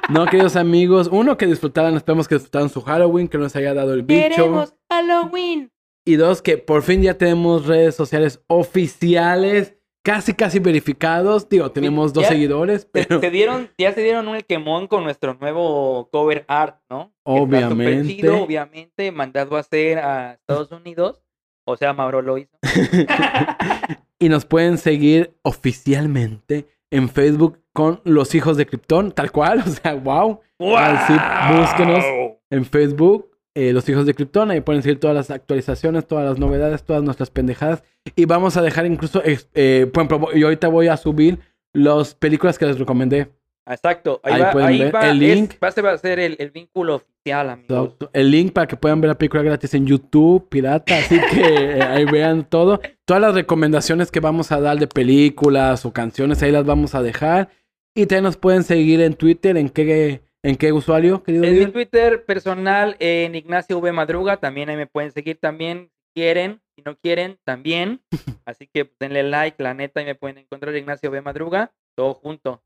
[0.10, 3.94] No, queridos amigos, uno que disfrutaran, esperemos que disfrutaran su Halloween, que nos haya dado
[3.94, 4.66] el bicho.
[4.90, 5.72] Halloween.
[6.06, 11.48] Y dos, que por fin ya tenemos redes sociales oficiales, casi, casi verificados.
[11.48, 15.06] Digo, tenemos dos ya- seguidores, Se, pero se dieron, ya se dieron un quemón con
[15.06, 17.14] nuestro nuevo cover art, ¿no?
[17.24, 18.16] Obviamente.
[18.16, 21.22] chido, obviamente, mandado a hacer a Estados Unidos.
[21.66, 22.58] O sea, Mauro lo hizo.
[24.22, 29.70] y nos pueden seguir oficialmente en Facebook con Los Hijos de Krypton, tal cual, o
[29.70, 30.40] sea, wow.
[30.78, 31.14] Así,
[31.58, 32.04] búsquenos.
[32.50, 36.38] En Facebook, eh, Los Hijos de Krypton, ahí pueden seguir todas las actualizaciones, todas las
[36.38, 37.84] novedades, todas nuestras pendejadas.
[38.16, 41.40] Y vamos a dejar incluso, eh, por ejemplo, yo ahorita voy a subir
[41.74, 43.30] las películas que les recomendé.
[43.70, 44.20] Exacto.
[44.24, 45.52] Ahí, Ahí va, pueden ahí ver va, el es- link.
[45.64, 47.96] va a ser- va a ser el, el vínculo oficial, amigos.
[48.12, 51.42] El link para que puedan ver la película gratis en YouTube, pirata, así que
[51.78, 52.82] eh, ahí vean todo.
[53.12, 57.02] Todas las recomendaciones que vamos a dar de películas o canciones, ahí las vamos a
[57.02, 57.50] dejar.
[57.94, 61.66] Y también nos pueden seguir en Twitter, ¿en qué, en qué usuario, querido En mi?
[61.66, 66.84] Twitter personal, en Ignacio V Madruga, también ahí me pueden seguir también, si quieren, si
[66.84, 68.00] no quieren, también.
[68.46, 72.14] Así que pues, denle like, la neta, y me pueden encontrar Ignacio V Madruga, todo
[72.14, 72.64] junto.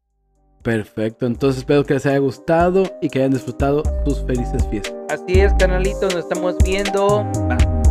[0.62, 4.94] Perfecto, entonces espero que les haya gustado y que hayan disfrutado sus felices fiestas.
[5.10, 7.24] Así es, canalitos, nos estamos viendo.
[7.48, 7.85] Bye.